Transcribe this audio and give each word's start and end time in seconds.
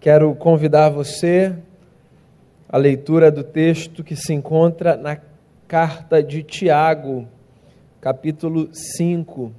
Quero 0.00 0.34
convidar 0.34 0.88
você 0.88 1.54
à 2.66 2.78
leitura 2.78 3.30
do 3.30 3.44
texto 3.44 4.02
que 4.02 4.16
se 4.16 4.32
encontra 4.32 4.96
na 4.96 5.18
carta 5.68 6.22
de 6.22 6.42
Tiago, 6.42 7.28
capítulo 8.00 8.70
5. 8.72 9.52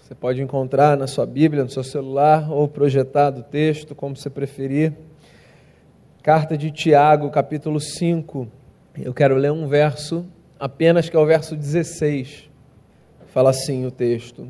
Você 0.00 0.12
pode 0.12 0.42
encontrar 0.42 0.96
na 0.96 1.06
sua 1.06 1.24
Bíblia, 1.24 1.62
no 1.62 1.70
seu 1.70 1.84
celular, 1.84 2.50
ou 2.50 2.66
projetado 2.66 3.42
o 3.42 3.44
texto, 3.44 3.94
como 3.94 4.16
você 4.16 4.28
preferir. 4.28 4.92
Carta 6.20 6.58
de 6.58 6.72
Tiago, 6.72 7.30
capítulo 7.30 7.78
5. 7.78 8.48
Eu 8.98 9.14
quero 9.14 9.36
ler 9.36 9.52
um 9.52 9.68
verso, 9.68 10.26
apenas 10.58 11.08
que 11.08 11.16
é 11.16 11.20
o 11.20 11.26
verso 11.26 11.54
16. 11.54 12.50
Fala 13.28 13.50
assim 13.50 13.86
o 13.86 13.92
texto: 13.92 14.48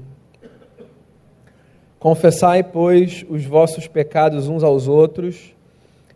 Confessai, 2.06 2.62
pois, 2.62 3.26
os 3.28 3.44
vossos 3.44 3.88
pecados 3.88 4.46
uns 4.46 4.62
aos 4.62 4.86
outros 4.86 5.52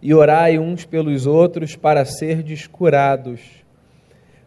e 0.00 0.14
orai 0.14 0.56
uns 0.56 0.84
pelos 0.84 1.26
outros 1.26 1.74
para 1.74 2.04
serdes 2.04 2.64
curados. 2.64 3.40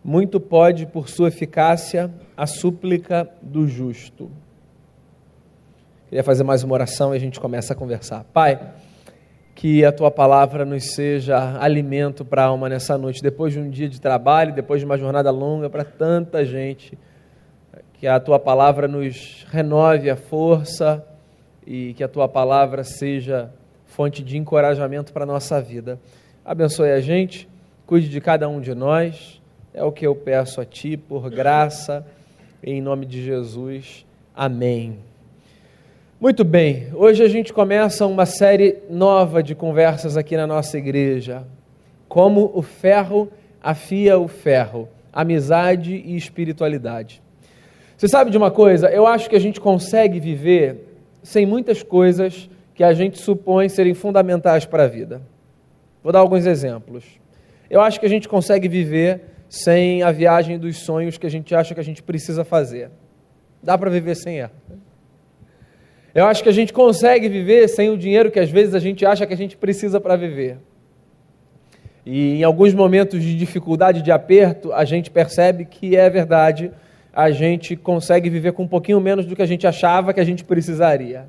Muito 0.01 0.39
pode, 0.39 0.85
por 0.85 1.09
sua 1.09 1.27
eficácia, 1.27 2.09
a 2.37 2.47
súplica 2.47 3.29
do 3.41 3.67
justo. 3.67 4.31
Queria 6.07 6.23
fazer 6.23 6.45
mais 6.45 6.63
uma 6.63 6.75
oração 6.75 7.13
e 7.13 7.17
a 7.17 7.19
gente 7.19 7.41
começa 7.41 7.73
a 7.73 7.75
conversar. 7.75 8.23
Pai, 8.31 8.57
que 9.53 9.83
a 9.83 9.91
tua 9.91 10.09
palavra 10.09 10.63
nos 10.63 10.93
seja 10.93 11.59
alimento 11.59 12.23
para 12.23 12.43
a 12.43 12.45
alma 12.45 12.69
nessa 12.69 12.97
noite, 12.97 13.21
depois 13.21 13.51
de 13.51 13.59
um 13.59 13.69
dia 13.69 13.89
de 13.89 13.99
trabalho, 13.99 14.55
depois 14.55 14.79
de 14.79 14.85
uma 14.85 14.97
jornada 14.97 15.29
longa 15.29 15.69
para 15.69 15.83
tanta 15.83 16.45
gente. 16.45 16.97
Que 17.95 18.07
a 18.07 18.17
tua 18.17 18.39
palavra 18.39 18.87
nos 18.87 19.45
renove 19.51 20.09
a 20.09 20.15
força 20.15 21.05
e 21.65 21.93
que 21.93 22.03
a 22.03 22.07
tua 22.07 22.27
palavra 22.27 22.83
seja 22.83 23.51
fonte 23.85 24.23
de 24.23 24.37
encorajamento 24.37 25.13
para 25.13 25.23
a 25.23 25.27
nossa 25.27 25.61
vida. 25.61 25.99
Abençoe 26.43 26.91
a 26.91 26.99
gente, 26.99 27.47
cuide 27.85 28.09
de 28.09 28.19
cada 28.19 28.49
um 28.49 28.59
de 28.59 28.73
nós, 28.73 29.41
é 29.73 29.83
o 29.83 29.91
que 29.91 30.05
eu 30.05 30.15
peço 30.15 30.59
a 30.59 30.65
ti, 30.65 30.97
por 30.97 31.29
graça, 31.29 32.05
em 32.63 32.81
nome 32.81 33.05
de 33.05 33.23
Jesus. 33.23 34.05
Amém. 34.35 34.97
Muito 36.19 36.43
bem, 36.43 36.87
hoje 36.93 37.21
a 37.21 37.27
gente 37.27 37.51
começa 37.51 38.05
uma 38.05 38.25
série 38.25 38.77
nova 38.89 39.43
de 39.43 39.53
conversas 39.53 40.15
aqui 40.15 40.37
na 40.37 40.47
nossa 40.47 40.77
igreja. 40.77 41.43
Como 42.07 42.51
o 42.53 42.61
ferro 42.61 43.29
afia 43.61 44.17
o 44.17 44.27
ferro, 44.27 44.87
amizade 45.11 45.93
e 45.93 46.15
espiritualidade. 46.15 47.21
Você 47.97 48.07
sabe 48.07 48.31
de 48.31 48.37
uma 48.37 48.51
coisa? 48.51 48.89
Eu 48.89 49.05
acho 49.05 49.29
que 49.29 49.35
a 49.35 49.39
gente 49.39 49.61
consegue 49.61 50.19
viver 50.19 50.92
sem 51.23 51.45
muitas 51.45 51.81
coisas 51.81 52.49
que 52.75 52.83
a 52.83 52.93
gente 52.93 53.19
supõe 53.19 53.69
serem 53.69 53.93
fundamentais 53.93 54.65
para 54.65 54.83
a 54.83 54.87
vida. 54.87 55.21
Vou 56.03 56.11
dar 56.11 56.19
alguns 56.19 56.45
exemplos. 56.45 57.05
Eu 57.69 57.81
acho 57.81 57.99
que 57.99 58.05
a 58.05 58.09
gente 58.09 58.27
consegue 58.27 58.67
viver 58.67 59.21
sem 59.49 60.03
a 60.03 60.11
viagem 60.11 60.59
dos 60.59 60.77
sonhos 60.77 61.17
que 61.17 61.25
a 61.25 61.29
gente 61.29 61.55
acha 61.55 61.73
que 61.73 61.79
a 61.79 61.83
gente 61.83 62.03
precisa 62.03 62.43
fazer. 62.43 62.91
Dá 63.61 63.77
para 63.77 63.89
viver 63.89 64.15
sem 64.15 64.39
ela. 64.39 64.51
Eu 66.13 66.25
acho 66.25 66.43
que 66.43 66.49
a 66.49 66.53
gente 66.53 66.73
consegue 66.73 67.27
viver 67.29 67.67
sem 67.67 67.89
o 67.89 67.97
dinheiro 67.97 68.29
que 68.29 68.39
às 68.39 68.49
vezes 68.49 68.75
a 68.75 68.79
gente 68.79 69.05
acha 69.05 69.25
que 69.25 69.33
a 69.33 69.37
gente 69.37 69.57
precisa 69.57 69.99
para 69.99 70.15
viver. 70.15 70.57
E 72.05 72.39
em 72.39 72.43
alguns 72.43 72.73
momentos 72.73 73.21
de 73.21 73.35
dificuldade, 73.35 74.01
de 74.01 74.11
aperto, 74.11 74.73
a 74.73 74.83
gente 74.83 75.09
percebe 75.09 75.65
que 75.65 75.95
é 75.95 76.09
verdade 76.09 76.71
a 77.13 77.29
gente 77.29 77.75
consegue 77.75 78.29
viver 78.29 78.53
com 78.53 78.63
um 78.63 78.67
pouquinho 78.67 78.99
menos 78.99 79.25
do 79.25 79.35
que 79.35 79.41
a 79.41 79.45
gente 79.45 79.67
achava 79.67 80.13
que 80.13 80.19
a 80.19 80.23
gente 80.23 80.43
precisaria. 80.43 81.27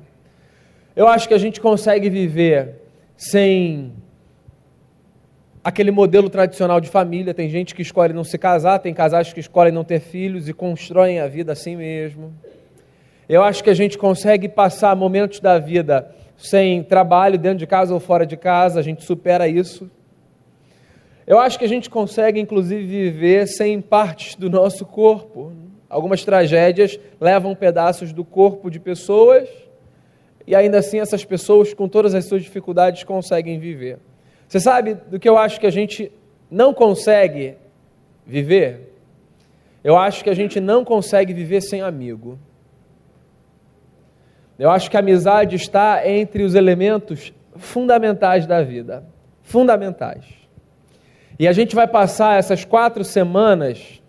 Eu 0.95 1.07
acho 1.07 1.27
que 1.27 1.33
a 1.33 1.37
gente 1.37 1.61
consegue 1.61 2.09
viver 2.09 2.81
sem 3.15 3.93
aquele 5.63 5.91
modelo 5.91 6.29
tradicional 6.29 6.81
de 6.81 6.89
família. 6.89 7.33
Tem 7.33 7.49
gente 7.49 7.75
que 7.75 7.83
escolhe 7.83 8.13
não 8.13 8.23
se 8.23 8.37
casar, 8.37 8.79
tem 8.79 8.93
casais 8.93 9.31
que 9.31 9.39
escolhem 9.39 9.71
não 9.71 9.83
ter 9.83 9.99
filhos 9.99 10.49
e 10.49 10.53
constroem 10.53 11.19
a 11.19 11.27
vida 11.27 11.51
assim 11.51 11.75
mesmo. 11.75 12.33
Eu 13.29 13.43
acho 13.43 13.63
que 13.63 13.69
a 13.69 13.73
gente 13.73 13.97
consegue 13.97 14.49
passar 14.49 14.95
momentos 14.95 15.39
da 15.39 15.59
vida 15.59 16.11
sem 16.37 16.83
trabalho, 16.83 17.37
dentro 17.37 17.59
de 17.59 17.67
casa 17.67 17.93
ou 17.93 17.99
fora 17.99 18.25
de 18.25 18.37
casa, 18.37 18.79
a 18.79 18.83
gente 18.83 19.03
supera 19.03 19.47
isso. 19.47 19.89
Eu 21.25 21.39
acho 21.39 21.57
que 21.57 21.65
a 21.65 21.69
gente 21.69 21.89
consegue, 21.89 22.39
inclusive, 22.39 22.85
viver 22.85 23.47
sem 23.47 23.81
partes 23.81 24.35
do 24.35 24.49
nosso 24.49 24.85
corpo. 24.85 25.51
Algumas 25.95 26.25
tragédias 26.25 26.99
levam 27.21 27.55
pedaços 27.55 28.11
do 28.11 28.25
corpo 28.25 28.69
de 28.69 28.81
pessoas 28.81 29.47
e 30.45 30.53
ainda 30.53 30.79
assim 30.79 30.99
essas 30.99 31.23
pessoas, 31.23 31.73
com 31.73 31.87
todas 31.87 32.13
as 32.13 32.25
suas 32.25 32.43
dificuldades, 32.43 33.05
conseguem 33.05 33.57
viver. 33.57 33.99
Você 34.45 34.59
sabe 34.59 34.95
do 34.95 35.17
que 35.17 35.29
eu 35.29 35.37
acho 35.37 35.57
que 35.57 35.65
a 35.65 35.71
gente 35.71 36.11
não 36.51 36.73
consegue 36.73 37.55
viver? 38.25 38.93
Eu 39.81 39.95
acho 39.95 40.21
que 40.21 40.29
a 40.29 40.33
gente 40.33 40.59
não 40.59 40.83
consegue 40.83 41.33
viver 41.33 41.61
sem 41.61 41.81
amigo. 41.81 42.37
Eu 44.59 44.69
acho 44.71 44.91
que 44.91 44.97
a 44.97 44.99
amizade 44.99 45.55
está 45.55 46.05
entre 46.05 46.43
os 46.43 46.55
elementos 46.55 47.31
fundamentais 47.55 48.45
da 48.45 48.61
vida. 48.61 49.05
Fundamentais. 49.43 50.25
E 51.39 51.47
a 51.47 51.53
gente 51.53 51.73
vai 51.73 51.87
passar 51.87 52.37
essas 52.37 52.65
quatro 52.65 53.05
semanas 53.05 54.01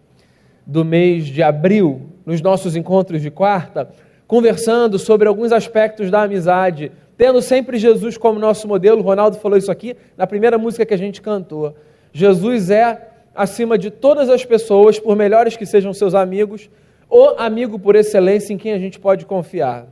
do 0.66 0.84
mês 0.84 1.26
de 1.26 1.42
abril, 1.42 2.02
nos 2.24 2.40
nossos 2.40 2.74
encontros 2.74 3.22
de 3.22 3.30
quarta, 3.30 3.88
conversando 4.26 4.98
sobre 4.98 5.28
alguns 5.28 5.52
aspectos 5.52 6.10
da 6.10 6.22
amizade, 6.22 6.90
tendo 7.16 7.40
sempre 7.40 7.78
Jesus 7.78 8.18
como 8.18 8.40
nosso 8.40 8.66
modelo. 8.66 9.00
O 9.00 9.04
Ronaldo 9.04 9.38
falou 9.38 9.56
isso 9.56 9.70
aqui 9.70 9.96
na 10.16 10.26
primeira 10.26 10.58
música 10.58 10.84
que 10.84 10.94
a 10.94 10.98
gente 10.98 11.22
cantou. 11.22 11.76
Jesus 12.12 12.70
é, 12.70 13.08
acima 13.34 13.78
de 13.78 13.90
todas 13.90 14.28
as 14.28 14.44
pessoas, 14.44 14.98
por 14.98 15.14
melhores 15.14 15.56
que 15.56 15.64
sejam 15.64 15.92
seus 15.92 16.14
amigos, 16.14 16.68
o 17.08 17.34
amigo 17.38 17.78
por 17.78 17.94
excelência 17.94 18.52
em 18.52 18.58
quem 18.58 18.72
a 18.72 18.78
gente 18.78 18.98
pode 18.98 19.24
confiar. 19.24 19.86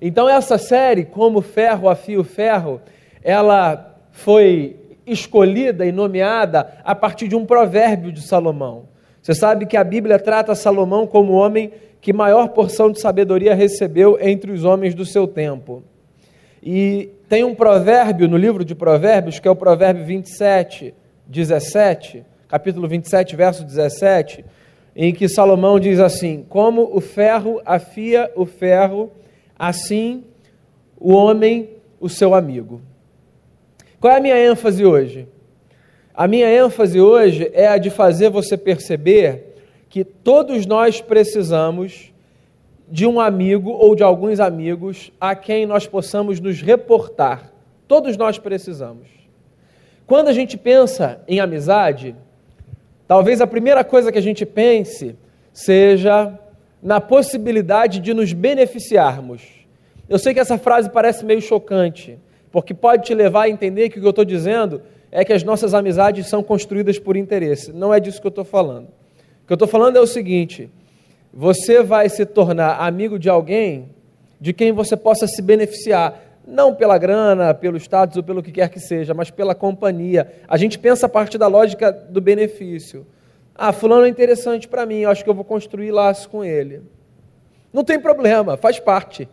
Então, 0.00 0.28
essa 0.28 0.58
série, 0.58 1.04
Como 1.04 1.40
Ferro 1.40 1.88
Afia 1.88 2.20
o 2.20 2.24
Ferro, 2.24 2.80
ela 3.22 3.96
foi 4.10 4.76
escolhida 5.06 5.86
e 5.86 5.92
nomeada 5.92 6.78
a 6.84 6.94
partir 6.94 7.28
de 7.28 7.36
um 7.36 7.46
provérbio 7.46 8.10
de 8.10 8.20
Salomão. 8.20 8.93
Você 9.24 9.34
sabe 9.34 9.64
que 9.64 9.74
a 9.74 9.82
Bíblia 9.82 10.18
trata 10.18 10.54
Salomão 10.54 11.06
como 11.06 11.32
homem 11.32 11.72
que 11.98 12.12
maior 12.12 12.48
porção 12.48 12.92
de 12.92 13.00
sabedoria 13.00 13.54
recebeu 13.54 14.18
entre 14.20 14.52
os 14.52 14.64
homens 14.64 14.94
do 14.94 15.06
seu 15.06 15.26
tempo. 15.26 15.82
E 16.62 17.08
tem 17.26 17.42
um 17.42 17.54
provérbio 17.54 18.28
no 18.28 18.36
livro 18.36 18.62
de 18.66 18.74
Provérbios, 18.74 19.38
que 19.38 19.48
é 19.48 19.50
o 19.50 19.56
provérbio 19.56 20.04
27, 20.04 20.92
17, 21.26 22.22
capítulo 22.46 22.86
27, 22.86 23.34
verso 23.34 23.64
17, 23.64 24.44
em 24.94 25.10
que 25.14 25.26
Salomão 25.26 25.80
diz 25.80 26.00
assim: 26.00 26.44
Como 26.46 26.94
o 26.94 27.00
ferro 27.00 27.62
afia 27.64 28.30
o 28.36 28.44
ferro, 28.44 29.10
assim 29.58 30.22
o 31.00 31.14
homem 31.14 31.70
o 31.98 32.10
seu 32.10 32.34
amigo. 32.34 32.82
Qual 33.98 34.12
é 34.12 34.18
a 34.18 34.20
minha 34.20 34.36
ênfase 34.36 34.84
hoje? 34.84 35.26
A 36.16 36.28
minha 36.28 36.48
ênfase 36.48 37.00
hoje 37.00 37.50
é 37.52 37.66
a 37.66 37.76
de 37.76 37.90
fazer 37.90 38.30
você 38.30 38.56
perceber 38.56 39.56
que 39.88 40.04
todos 40.04 40.64
nós 40.64 41.00
precisamos 41.00 42.12
de 42.88 43.04
um 43.04 43.18
amigo 43.18 43.70
ou 43.70 43.96
de 43.96 44.04
alguns 44.04 44.38
amigos 44.38 45.10
a 45.20 45.34
quem 45.34 45.66
nós 45.66 45.88
possamos 45.88 46.38
nos 46.38 46.62
reportar. 46.62 47.52
Todos 47.88 48.16
nós 48.16 48.38
precisamos. 48.38 49.08
Quando 50.06 50.28
a 50.28 50.32
gente 50.32 50.56
pensa 50.56 51.20
em 51.26 51.40
amizade, 51.40 52.14
talvez 53.08 53.40
a 53.40 53.46
primeira 53.46 53.82
coisa 53.82 54.12
que 54.12 54.18
a 54.18 54.22
gente 54.22 54.46
pense 54.46 55.16
seja 55.52 56.32
na 56.80 57.00
possibilidade 57.00 57.98
de 57.98 58.14
nos 58.14 58.32
beneficiarmos. 58.32 59.42
Eu 60.08 60.20
sei 60.20 60.32
que 60.32 60.38
essa 60.38 60.58
frase 60.58 60.88
parece 60.90 61.24
meio 61.24 61.42
chocante, 61.42 62.20
porque 62.52 62.72
pode 62.72 63.04
te 63.04 63.14
levar 63.14 63.42
a 63.42 63.48
entender 63.48 63.88
que 63.88 63.98
o 63.98 64.00
que 64.00 64.06
eu 64.06 64.10
estou 64.10 64.24
dizendo 64.24 64.80
é 65.14 65.24
que 65.24 65.32
as 65.32 65.44
nossas 65.44 65.74
amizades 65.74 66.26
são 66.26 66.42
construídas 66.42 66.98
por 66.98 67.16
interesse. 67.16 67.72
Não 67.72 67.94
é 67.94 68.00
disso 68.00 68.20
que 68.20 68.26
eu 68.26 68.30
estou 68.30 68.44
falando. 68.44 68.86
O 68.86 69.46
que 69.46 69.52
eu 69.52 69.54
estou 69.54 69.68
falando 69.68 69.96
é 69.96 70.00
o 70.00 70.06
seguinte: 70.08 70.68
você 71.32 71.84
vai 71.84 72.08
se 72.08 72.26
tornar 72.26 72.80
amigo 72.80 73.16
de 73.16 73.30
alguém 73.30 73.88
de 74.40 74.52
quem 74.52 74.72
você 74.72 74.96
possa 74.96 75.28
se 75.28 75.40
beneficiar, 75.40 76.20
não 76.44 76.74
pela 76.74 76.98
grana, 76.98 77.54
pelo 77.54 77.76
status 77.76 78.16
ou 78.16 78.24
pelo 78.24 78.42
que 78.42 78.50
quer 78.50 78.68
que 78.68 78.80
seja, 78.80 79.14
mas 79.14 79.30
pela 79.30 79.54
companhia. 79.54 80.32
A 80.48 80.56
gente 80.56 80.80
pensa 80.80 81.06
a 81.06 81.08
partir 81.08 81.38
da 81.38 81.46
lógica 81.46 81.92
do 81.92 82.20
benefício. 82.20 83.06
Ah, 83.54 83.72
fulano 83.72 84.06
é 84.06 84.08
interessante 84.08 84.66
para 84.66 84.84
mim, 84.84 85.04
acho 85.04 85.22
que 85.22 85.30
eu 85.30 85.34
vou 85.34 85.44
construir 85.44 85.92
laço 85.92 86.28
com 86.28 86.44
ele. 86.44 86.82
Não 87.72 87.84
tem 87.84 88.00
problema, 88.00 88.56
faz 88.56 88.80
parte. 88.80 89.28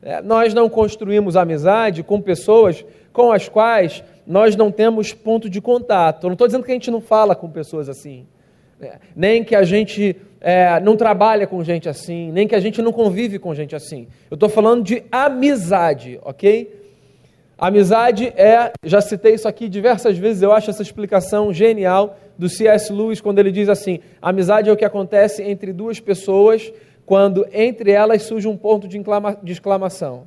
É, 0.00 0.22
nós 0.22 0.54
não 0.54 0.70
construímos 0.70 1.36
amizade 1.36 2.02
com 2.02 2.18
pessoas 2.18 2.82
com 3.12 3.30
as 3.30 3.48
quais 3.48 4.02
nós 4.26 4.56
não 4.56 4.70
temos 4.70 5.12
ponto 5.12 5.48
de 5.48 5.60
contato. 5.60 6.24
Eu 6.24 6.28
não 6.28 6.34
estou 6.34 6.46
dizendo 6.46 6.64
que 6.64 6.70
a 6.70 6.74
gente 6.74 6.90
não 6.90 7.00
fala 7.00 7.34
com 7.34 7.48
pessoas 7.48 7.88
assim, 7.88 8.26
né? 8.78 8.98
nem 9.14 9.44
que 9.44 9.54
a 9.54 9.62
gente 9.62 10.16
é, 10.40 10.80
não 10.80 10.96
trabalha 10.96 11.46
com 11.46 11.62
gente 11.62 11.88
assim, 11.88 12.30
nem 12.32 12.46
que 12.48 12.54
a 12.54 12.60
gente 12.60 12.82
não 12.82 12.92
convive 12.92 13.38
com 13.38 13.54
gente 13.54 13.74
assim. 13.74 14.08
Eu 14.30 14.34
estou 14.34 14.48
falando 14.48 14.82
de 14.82 15.04
amizade, 15.10 16.18
ok? 16.22 16.80
Amizade 17.56 18.26
é, 18.36 18.72
já 18.84 19.00
citei 19.00 19.34
isso 19.34 19.46
aqui 19.46 19.68
diversas 19.68 20.18
vezes, 20.18 20.42
eu 20.42 20.52
acho 20.52 20.68
essa 20.68 20.82
explicação 20.82 21.52
genial 21.52 22.18
do 22.36 22.48
C.S. 22.48 22.92
Lewis 22.92 23.20
quando 23.20 23.38
ele 23.38 23.52
diz 23.52 23.68
assim: 23.68 24.00
amizade 24.20 24.68
é 24.68 24.72
o 24.72 24.76
que 24.76 24.84
acontece 24.84 25.42
entre 25.42 25.72
duas 25.72 26.00
pessoas 26.00 26.72
quando 27.06 27.46
entre 27.52 27.90
elas 27.92 28.22
surge 28.22 28.48
um 28.48 28.56
ponto 28.56 28.88
de, 28.88 29.00
de 29.42 29.52
exclamação. 29.52 30.24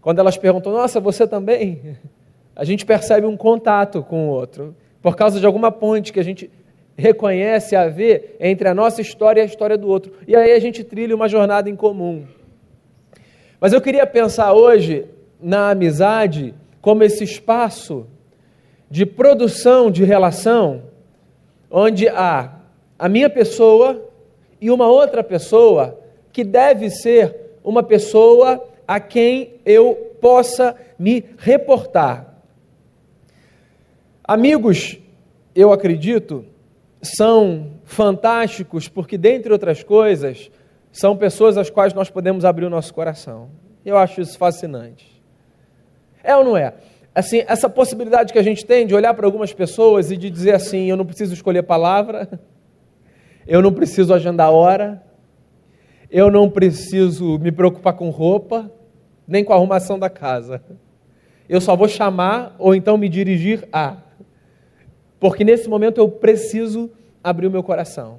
Quando 0.00 0.18
elas 0.18 0.36
perguntam, 0.36 0.72
nossa, 0.72 0.98
você 0.98 1.26
também? 1.26 1.98
A 2.54 2.64
gente 2.64 2.84
percebe 2.84 3.26
um 3.26 3.36
contato 3.36 4.02
com 4.02 4.28
o 4.28 4.30
outro, 4.30 4.74
por 5.00 5.16
causa 5.16 5.40
de 5.40 5.46
alguma 5.46 5.70
ponte 5.72 6.12
que 6.12 6.20
a 6.20 6.24
gente 6.24 6.50
reconhece 6.96 7.74
haver 7.74 8.36
entre 8.38 8.68
a 8.68 8.74
nossa 8.74 9.00
história 9.00 9.40
e 9.40 9.42
a 9.42 9.46
história 9.46 9.76
do 9.76 9.88
outro. 9.88 10.12
E 10.26 10.36
aí 10.36 10.52
a 10.52 10.58
gente 10.58 10.84
trilha 10.84 11.16
uma 11.16 11.28
jornada 11.28 11.68
em 11.70 11.76
comum. 11.76 12.24
Mas 13.60 13.72
eu 13.72 13.80
queria 13.80 14.06
pensar 14.06 14.52
hoje 14.52 15.06
na 15.40 15.70
amizade 15.70 16.54
como 16.80 17.02
esse 17.02 17.24
espaço 17.24 18.06
de 18.90 19.06
produção 19.06 19.90
de 19.90 20.04
relação 20.04 20.82
onde 21.70 22.08
há 22.08 22.54
a 22.98 23.08
minha 23.08 23.30
pessoa 23.30 24.10
e 24.60 24.70
uma 24.70 24.88
outra 24.88 25.22
pessoa 25.22 25.98
que 26.32 26.44
deve 26.44 26.90
ser 26.90 27.58
uma 27.62 27.82
pessoa 27.82 28.62
a 28.86 28.98
quem 28.98 29.54
eu 29.64 29.94
possa 30.20 30.74
me 30.98 31.24
reportar. 31.38 32.29
Amigos, 34.32 34.96
eu 35.56 35.72
acredito, 35.72 36.44
são 37.02 37.72
fantásticos 37.82 38.86
porque, 38.86 39.18
dentre 39.18 39.52
outras 39.52 39.82
coisas, 39.82 40.52
são 40.92 41.16
pessoas 41.16 41.58
às 41.58 41.68
quais 41.68 41.92
nós 41.92 42.10
podemos 42.10 42.44
abrir 42.44 42.64
o 42.64 42.70
nosso 42.70 42.94
coração. 42.94 43.50
Eu 43.84 43.98
acho 43.98 44.20
isso 44.20 44.38
fascinante. 44.38 45.20
É 46.22 46.36
ou 46.36 46.44
não 46.44 46.56
é? 46.56 46.74
Assim, 47.12 47.42
essa 47.48 47.68
possibilidade 47.68 48.32
que 48.32 48.38
a 48.38 48.42
gente 48.44 48.64
tem 48.64 48.86
de 48.86 48.94
olhar 48.94 49.14
para 49.14 49.26
algumas 49.26 49.52
pessoas 49.52 50.12
e 50.12 50.16
de 50.16 50.30
dizer 50.30 50.54
assim: 50.54 50.88
eu 50.88 50.96
não 50.96 51.04
preciso 51.04 51.34
escolher 51.34 51.64
palavra, 51.64 52.28
eu 53.48 53.60
não 53.60 53.72
preciso 53.72 54.14
agendar 54.14 54.52
hora, 54.52 55.02
eu 56.08 56.30
não 56.30 56.48
preciso 56.48 57.36
me 57.36 57.50
preocupar 57.50 57.94
com 57.94 58.10
roupa, 58.10 58.70
nem 59.26 59.42
com 59.42 59.52
a 59.52 59.56
arrumação 59.56 59.98
da 59.98 60.08
casa. 60.08 60.62
Eu 61.48 61.60
só 61.60 61.74
vou 61.74 61.88
chamar 61.88 62.54
ou 62.60 62.76
então 62.76 62.96
me 62.96 63.08
dirigir 63.08 63.68
a. 63.72 64.08
Porque 65.20 65.44
nesse 65.44 65.68
momento 65.68 65.98
eu 65.98 66.08
preciso 66.08 66.90
abrir 67.22 67.46
o 67.46 67.50
meu 67.50 67.62
coração. 67.62 68.18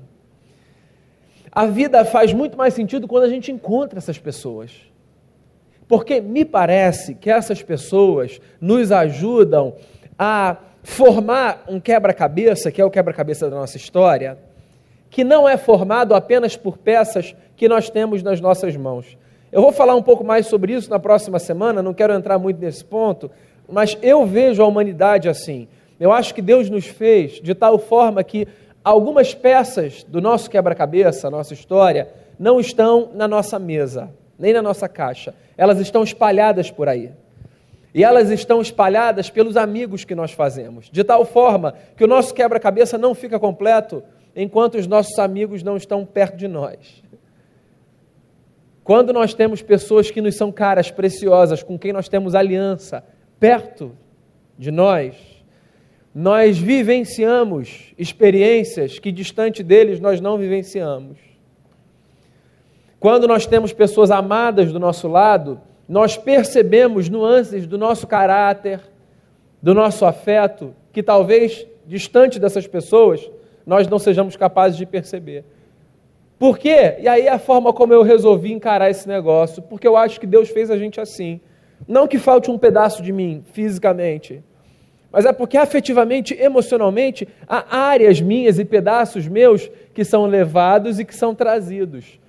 A 1.52 1.66
vida 1.66 2.06
faz 2.06 2.32
muito 2.32 2.58
mais 2.58 2.74
sentido 2.74 3.08
quando 3.08 3.24
a 3.26 3.30
gente 3.30 3.52
encontra 3.52 3.98
essas 3.98 4.18
pessoas. 4.18 4.72
Porque 5.88 6.22
me 6.22 6.46
parece 6.46 7.16
que 7.16 7.30
essas 7.30 7.62
pessoas 7.62 8.40
nos 8.62 8.92
ajudam 8.92 9.74
a 10.18 10.56
formar 10.84 11.66
um 11.68 11.80
quebra-cabeça, 11.80 12.72
que 12.72 12.80
é 12.80 12.86
o 12.86 12.90
quebra-cabeça 12.90 13.50
da 13.50 13.58
nossa 13.58 13.76
história, 13.76 14.38
que 15.10 15.24
não 15.24 15.50
é 15.50 15.58
formado 15.58 16.16
apenas 16.16 16.56
por 16.56 16.78
peças 16.78 17.36
que 17.58 17.68
nós 17.68 17.90
temos 17.90 18.24
nas 18.24 18.40
nossas 18.40 18.78
mãos. 18.78 19.18
Eu 19.52 19.62
vou 19.62 19.74
falar 19.74 19.96
um 19.96 20.02
pouco 20.02 20.24
mais 20.24 20.48
sobre 20.48 20.74
isso 20.74 20.90
na 20.90 20.98
próxima 20.98 21.38
semana, 21.38 21.84
não 21.84 21.94
quero 21.94 22.14
entrar 22.14 22.40
muito 22.40 22.62
nesse 22.62 22.86
ponto, 22.86 23.30
mas 23.68 23.98
eu 24.02 24.26
vejo 24.26 24.64
a 24.64 24.68
humanidade 24.68 25.28
assim. 25.28 25.68
Eu 26.02 26.12
acho 26.12 26.36
que 26.36 26.42
Deus 26.42 26.70
nos 26.70 26.86
fez 26.86 27.40
de 27.42 27.56
tal 27.56 27.80
forma 27.80 28.22
que 28.24 28.46
algumas 28.84 29.34
peças 29.34 30.04
do 30.04 30.20
nosso 30.20 30.50
quebra-cabeça, 30.50 31.30
nossa 31.30 31.54
história, 31.54 32.10
não 32.38 32.60
estão 32.60 33.12
na 33.14 33.28
nossa 33.28 33.58
mesa 33.58 34.12
nem 34.42 34.52
na 34.52 34.62
nossa 34.62 34.90
caixa. 34.90 35.36
Elas 35.56 35.80
estão 35.80 36.04
espalhadas 36.04 36.72
por 36.72 36.90
aí. 36.90 37.12
E 37.94 38.04
elas 38.04 38.32
estão 38.32 38.60
espalhadas 38.60 39.30
pelos 39.30 39.56
amigos 39.56 40.04
que 40.04 40.16
nós 40.16 40.32
fazemos, 40.32 40.90
de 40.90 41.04
tal 41.04 41.24
forma 41.26 41.76
que 41.96 42.04
o 42.04 42.08
nosso 42.08 42.34
quebra-cabeça 42.34 42.98
não 42.98 43.14
fica 43.14 43.40
completo 43.40 44.02
enquanto 44.36 44.76
os 44.76 44.88
nossos 44.88 45.20
amigos 45.20 45.62
não 45.62 45.78
estão 45.78 46.06
perto 46.06 46.38
de 46.38 46.48
nós. 46.48 47.04
Quando 48.84 49.14
nós 49.14 49.34
temos 49.34 49.62
pessoas 49.62 50.10
que 50.10 50.22
nos 50.22 50.36
são 50.36 50.52
caras, 50.52 50.90
preciosas, 50.90 51.62
com 51.62 51.78
quem 51.78 51.94
nós 51.94 52.10
temos 52.10 52.34
aliança, 52.34 53.04
perto 53.40 53.92
de 54.58 54.72
nós, 54.72 55.16
nós 56.14 56.58
vivenciamos 56.58 57.94
experiências 57.98 59.00
que 59.00 59.12
distante 59.12 59.64
deles 59.64 60.00
nós 60.00 60.20
não 60.20 60.38
vivenciamos. 60.38 61.18
Quando 63.00 63.28
nós 63.28 63.46
temos 63.46 63.74
pessoas 63.74 64.12
amadas 64.12 64.72
do 64.72 64.80
nosso 64.80 65.08
lado, 65.08 65.60
nós 65.88 66.18
percebemos 66.18 67.10
nuances 67.10 67.66
do 67.66 67.78
nosso 67.78 68.06
caráter, 68.06 68.82
do 69.62 69.74
nosso 69.74 70.06
afeto, 70.06 70.76
que 70.92 71.02
talvez 71.02 71.66
distante 71.88 72.40
dessas 72.40 72.68
pessoas 72.68 73.30
nós 73.66 73.88
não 73.88 73.98
sejamos 73.98 74.36
capazes 74.36 74.78
de 74.78 74.86
perceber. 74.86 75.44
Por 76.38 76.58
quê? 76.58 76.96
E 77.00 77.08
aí 77.08 77.28
a 77.28 77.40
forma 77.40 77.72
como 77.72 77.94
eu 77.94 78.02
resolvi 78.02 78.52
encarar 78.52 78.90
esse 78.90 79.08
negócio, 79.08 79.62
porque 79.62 79.88
eu 79.88 79.96
acho 79.96 80.20
que 80.20 80.28
Deus 80.28 80.50
fez 80.50 80.70
a 80.70 80.78
gente 80.78 81.00
assim. 81.00 81.40
Não 81.88 82.08
que 82.08 82.18
falte 82.18 82.50
um 82.52 82.58
pedaço 82.58 83.02
de 83.02 83.12
mim 83.12 83.44
fisicamente, 83.54 84.44
mas 85.12 85.26
é 85.26 85.34
porque 85.34 85.58
afetivamente, 85.58 86.34
emocionalmente, 86.40 87.28
há 87.48 87.78
áreas 87.78 88.22
minhas 88.22 88.60
e 88.60 88.66
pedaços 88.66 89.28
meus 89.28 89.70
que 89.94 90.06
são 90.06 90.26
levados 90.26 91.00
e 91.00 91.06
que 91.06 91.16
são 91.16 91.36
trazidos 91.36 92.20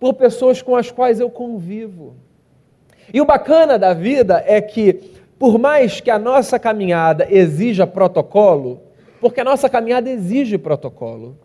por 0.00 0.14
pessoas 0.14 0.62
com 0.62 0.76
as 0.76 0.90
quais 0.90 1.20
eu 1.20 1.30
convivo. 1.30 2.16
E 3.12 3.20
o 3.20 3.24
bacana 3.24 3.78
da 3.78 3.94
vida 3.94 4.42
é 4.46 4.60
que, 4.60 4.92
por 5.38 5.58
mais 5.58 6.00
que 6.00 6.10
a 6.10 6.18
nossa 6.18 6.58
caminhada 6.58 7.26
exija 7.30 7.86
protocolo, 7.86 8.80
porque 9.20 9.40
a 9.40 9.44
nossa 9.44 9.68
caminhada 9.68 10.10
exige 10.10 10.58
protocolo, 10.58 11.36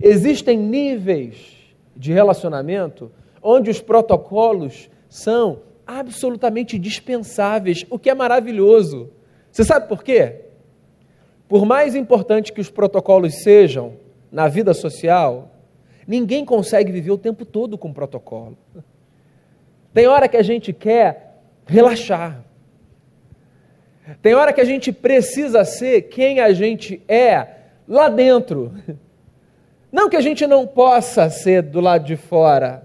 existem 0.00 0.58
níveis 0.58 1.56
de 1.96 2.12
relacionamento 2.12 3.10
onde 3.42 3.70
os 3.70 3.80
protocolos 3.80 4.90
são 5.08 5.60
absolutamente 5.86 6.78
dispensáveis, 6.78 7.84
o 7.90 7.98
que 7.98 8.10
é 8.10 8.14
maravilhoso. 8.14 9.10
Você 9.50 9.64
sabe 9.64 9.88
por 9.88 10.02
quê? 10.02 10.36
Por 11.48 11.64
mais 11.64 11.94
importante 11.94 12.52
que 12.52 12.60
os 12.60 12.70
protocolos 12.70 13.42
sejam 13.42 13.94
na 14.30 14.46
vida 14.46 14.72
social, 14.72 15.50
Ninguém 16.10 16.44
consegue 16.44 16.90
viver 16.90 17.12
o 17.12 17.16
tempo 17.16 17.44
todo 17.44 17.78
com 17.78 17.92
protocolo. 17.92 18.58
Tem 19.94 20.08
hora 20.08 20.26
que 20.28 20.36
a 20.36 20.42
gente 20.42 20.72
quer 20.72 21.40
relaxar. 21.64 22.44
Tem 24.20 24.34
hora 24.34 24.52
que 24.52 24.60
a 24.60 24.64
gente 24.64 24.90
precisa 24.90 25.64
ser 25.64 26.02
quem 26.02 26.40
a 26.40 26.52
gente 26.52 27.00
é 27.06 27.46
lá 27.86 28.08
dentro. 28.08 28.74
Não 29.92 30.08
que 30.08 30.16
a 30.16 30.20
gente 30.20 30.48
não 30.48 30.66
possa 30.66 31.30
ser 31.30 31.62
do 31.62 31.80
lado 31.80 32.04
de 32.04 32.16
fora. 32.16 32.84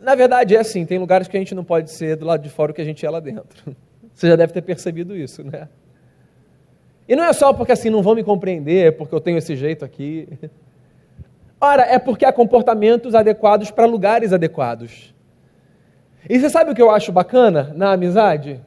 Na 0.00 0.16
verdade 0.16 0.56
é 0.56 0.58
assim, 0.58 0.84
tem 0.84 0.98
lugares 0.98 1.28
que 1.28 1.36
a 1.36 1.40
gente 1.40 1.54
não 1.54 1.62
pode 1.62 1.92
ser 1.92 2.16
do 2.16 2.26
lado 2.26 2.42
de 2.42 2.50
fora 2.50 2.72
o 2.72 2.74
que 2.74 2.82
a 2.82 2.84
gente 2.84 3.06
é 3.06 3.10
lá 3.10 3.20
dentro. 3.20 3.76
Você 4.14 4.28
já 4.28 4.36
deve 4.36 4.52
ter 4.52 4.62
percebido 4.62 5.16
isso, 5.16 5.42
né? 5.42 5.68
E 7.08 7.14
não 7.14 7.24
é 7.24 7.32
só 7.32 7.52
porque 7.52 7.72
assim 7.72 7.90
não 7.90 8.02
vão 8.02 8.14
me 8.14 8.24
compreender, 8.24 8.96
porque 8.96 9.14
eu 9.14 9.20
tenho 9.20 9.36
esse 9.36 9.56
jeito 9.56 9.84
aqui. 9.84 10.28
Ora, 11.60 11.82
é 11.82 11.98
porque 11.98 12.24
há 12.24 12.32
comportamentos 12.32 13.14
adequados 13.14 13.70
para 13.70 13.86
lugares 13.86 14.32
adequados. 14.32 15.14
E 16.28 16.38
você 16.38 16.48
sabe 16.48 16.70
o 16.70 16.74
que 16.74 16.80
eu 16.80 16.90
acho 16.90 17.12
bacana 17.12 17.72
na 17.74 17.92
amizade? 17.92 18.60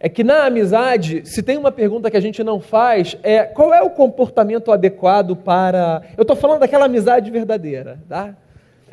É 0.00 0.08
que 0.08 0.22
na 0.22 0.44
amizade, 0.44 1.22
se 1.24 1.42
tem 1.42 1.56
uma 1.56 1.72
pergunta 1.72 2.10
que 2.10 2.16
a 2.16 2.20
gente 2.20 2.42
não 2.44 2.60
faz, 2.60 3.16
é 3.22 3.44
qual 3.44 3.72
é 3.72 3.82
o 3.82 3.90
comportamento 3.90 4.70
adequado 4.70 5.34
para. 5.34 6.02
Eu 6.16 6.22
estou 6.22 6.36
falando 6.36 6.60
daquela 6.60 6.84
amizade 6.84 7.30
verdadeira, 7.30 7.98
tá? 8.08 8.34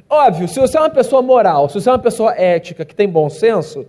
Óbvio, 0.10 0.48
se 0.48 0.60
você 0.60 0.78
é 0.78 0.82
uma 0.82 0.90
pessoa 0.90 1.22
moral, 1.22 1.70
se 1.70 1.76
você 1.76 1.90
é 1.90 1.92
uma 1.92 2.00
pessoa 2.00 2.34
ética, 2.34 2.84
que 2.84 2.96
tem 2.96 3.08
bom 3.08 3.30
senso, 3.30 3.86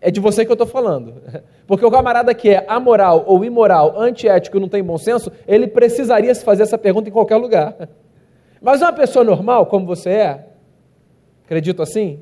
é 0.00 0.10
de 0.10 0.20
você 0.20 0.44
que 0.44 0.50
eu 0.50 0.54
estou 0.54 0.66
falando. 0.66 1.14
Porque 1.66 1.84
o 1.84 1.90
camarada 1.90 2.34
que 2.34 2.50
é 2.50 2.64
amoral 2.68 3.24
ou 3.26 3.44
imoral, 3.44 4.00
antiético 4.00 4.60
não 4.60 4.68
tem 4.68 4.82
bom 4.82 4.96
senso, 4.96 5.30
ele 5.46 5.66
precisaria 5.66 6.34
se 6.34 6.44
fazer 6.44 6.62
essa 6.62 6.78
pergunta 6.78 7.08
em 7.08 7.12
qualquer 7.12 7.36
lugar. 7.36 7.74
Mas 8.60 8.80
uma 8.80 8.92
pessoa 8.92 9.24
normal, 9.24 9.66
como 9.66 9.86
você 9.86 10.10
é, 10.10 10.46
acredito 11.44 11.82
assim, 11.82 12.20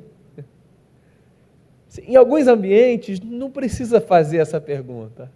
em 2.07 2.17
alguns 2.17 2.47
ambientes 2.47 3.21
não 3.21 3.51
precisa 3.51 4.01
fazer 4.01 4.39
essa 4.39 4.61
pergunta. 4.61 5.31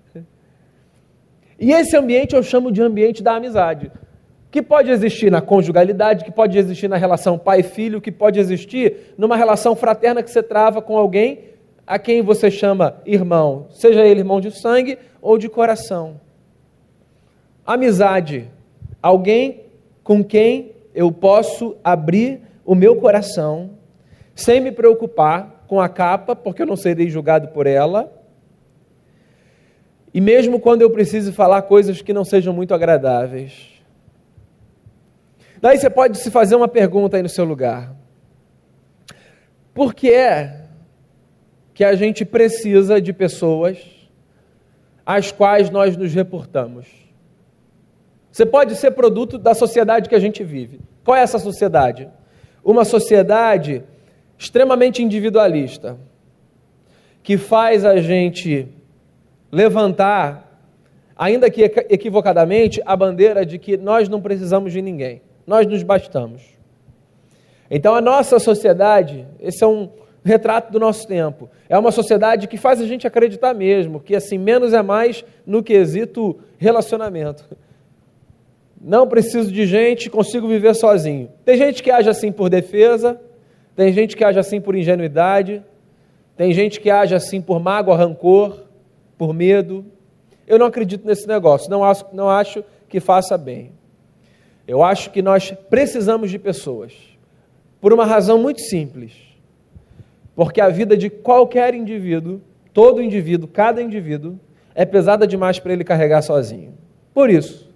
E 1.59 1.73
esse 1.73 1.95
ambiente 1.95 2.35
eu 2.35 2.43
chamo 2.43 2.73
de 2.73 2.81
ambiente 2.81 3.23
da 3.23 3.35
amizade, 3.35 3.93
que 4.51 4.63
pode 4.63 4.91
existir 4.91 5.31
na 5.31 5.43
conjugalidade, 5.43 6.25
que 6.25 6.33
pode 6.33 6.59
existir 6.59 6.89
na 6.89 6.97
relação 6.97 7.39
pai-filho, 7.39 8.01
que 8.01 8.11
pode 8.11 8.41
existir 8.41 9.15
numa 9.19 9.37
relação 9.37 9.77
fraterna 9.77 10.23
que 10.23 10.31
você 10.31 10.43
trava 10.43 10.81
com 10.81 10.97
alguém 10.97 11.50
a 11.91 11.99
quem 11.99 12.23
você 12.23 12.53
chama 12.53 13.03
irmão, 13.05 13.67
seja 13.71 14.07
ele 14.07 14.21
irmão 14.21 14.41
de 14.41 14.53
sangue 14.53 14.97
ou 15.21 15.37
de 15.37 15.49
coração. 15.49 16.21
Amizade, 17.67 18.49
alguém 19.03 19.63
com 20.05 20.23
quem 20.23 20.71
eu 20.95 21.11
posso 21.11 21.77
abrir 21.83 22.43
o 22.65 22.77
meu 22.77 22.95
coração 22.95 23.71
sem 24.37 24.61
me 24.61 24.71
preocupar 24.71 25.65
com 25.67 25.81
a 25.81 25.89
capa, 25.89 26.37
porque 26.37 26.63
eu 26.63 26.67
não 26.67 26.77
serei 26.77 27.11
julgado 27.11 27.49
por 27.49 27.67
ela. 27.67 28.09
E 30.15 30.21
mesmo 30.21 30.61
quando 30.61 30.83
eu 30.83 30.91
precise 30.91 31.33
falar 31.33 31.63
coisas 31.63 32.01
que 32.01 32.13
não 32.13 32.25
sejam 32.25 32.55
muito 32.55 32.73
agradáveis. 32.73 33.83
Daí 35.61 35.77
você 35.77 35.91
pode 35.91 36.19
se 36.19 36.31
fazer 36.31 36.55
uma 36.55 36.69
pergunta 36.69 37.17
aí 37.17 37.23
no 37.25 37.29
seu 37.29 37.45
lugar. 37.45 37.97
Por 39.75 39.93
que 39.93 40.13
é 40.13 40.60
que 41.81 41.85
a 41.85 41.95
gente 41.95 42.27
precisa 42.27 43.01
de 43.01 43.11
pessoas 43.11 43.79
às 45.07 45.33
quais 45.33 45.71
nós 45.71 45.97
nos 45.97 46.13
reportamos? 46.13 46.87
Você 48.31 48.45
pode 48.45 48.77
ser 48.77 48.91
produto 48.91 49.39
da 49.39 49.55
sociedade 49.55 50.07
que 50.07 50.15
a 50.15 50.19
gente 50.19 50.45
vive. 50.45 50.81
Qual 51.03 51.17
é 51.17 51.23
essa 51.23 51.39
sociedade? 51.39 52.07
Uma 52.63 52.85
sociedade 52.85 53.83
extremamente 54.39 55.03
individualista, 55.03 55.97
que 57.23 57.39
faz 57.39 57.83
a 57.83 57.97
gente 57.97 58.69
levantar, 59.51 60.63
ainda 61.17 61.49
que 61.49 61.63
equivocadamente, 61.63 62.83
a 62.85 62.95
bandeira 62.95 63.47
de 63.47 63.59
que 63.59 63.79
nós 63.79 64.07
não 64.07 64.21
precisamos 64.21 64.71
de 64.71 64.83
ninguém, 64.83 65.23
nós 65.47 65.67
nos 65.67 65.83
bastamos. 65.83 66.43
Então 67.71 67.95
a 67.95 68.03
nossa 68.03 68.39
sociedade, 68.39 69.27
esse 69.41 69.65
é 69.65 69.67
um 69.67 69.89
retrato 70.25 70.73
do 70.73 70.79
nosso 70.79 71.07
tempo, 71.07 71.49
é 71.69 71.79
uma 71.79 71.91
sociedade 71.91 72.47
que 72.47 72.57
faz 72.57 72.81
a 72.81 72.87
gente 72.87 73.07
acreditar 73.07 73.55
mesmo 73.55 74.01
que 74.01 74.15
assim 74.15 74.39
menos 74.39 74.73
é 74.73 74.83
mais 74.83 75.25
no 75.47 75.63
quesito 75.63 76.39
relacionamento. 76.59 77.45
Não 78.81 79.07
preciso 79.07 79.53
de 79.53 79.67
gente, 79.67 80.09
consigo 80.09 80.49
viver 80.49 80.75
sozinho. 80.75 81.31
Tem 81.45 81.57
gente 81.57 81.83
que 81.83 81.91
age 81.91 82.09
assim 82.09 82.33
por 82.33 82.49
defesa, 82.49 83.21
tem 83.77 83.93
gente 83.93 84.17
que 84.17 84.25
age 84.25 84.39
assim 84.39 84.61
por 84.61 84.75
ingenuidade, 84.75 85.63
tem 86.37 86.53
gente 86.53 86.81
que 86.81 86.91
age 86.91 87.15
assim 87.15 87.41
por 87.41 87.61
mágoa, 87.61 87.97
rancor, 87.97 88.65
por 89.19 89.35
medo. 89.35 89.85
Eu 90.47 90.59
não 90.59 90.67
acredito 90.67 91.07
nesse 91.07 91.27
negócio, 91.29 91.71
não 91.71 91.85
acho, 91.85 92.07
não 92.13 92.29
acho 92.29 92.65
que 92.89 93.01
faça 93.01 93.37
bem. 93.37 93.73
Eu 94.67 94.83
acho 94.83 95.11
que 95.11 95.21
nós 95.21 95.53
precisamos 95.69 96.31
de 96.31 96.39
pessoas, 96.39 96.93
por 97.81 97.93
uma 97.93 98.07
razão 98.07 98.39
muito 98.39 98.61
simples. 98.61 99.30
Porque 100.35 100.61
a 100.61 100.69
vida 100.69 100.97
de 100.97 101.11
qualquer 101.11 101.75
indivíduo, 101.75 102.41
todo 102.73 103.03
indivíduo, 103.03 103.49
cada 103.49 103.83
indivíduo, 103.83 104.39
é 104.75 104.85
pesada 104.85 105.27
demais 105.27 105.59
para 105.59 105.73
ele 105.73 105.85
carregar 105.85 106.23
sozinho. 106.23 106.75
Por 107.13 107.29
isso, 107.29 107.71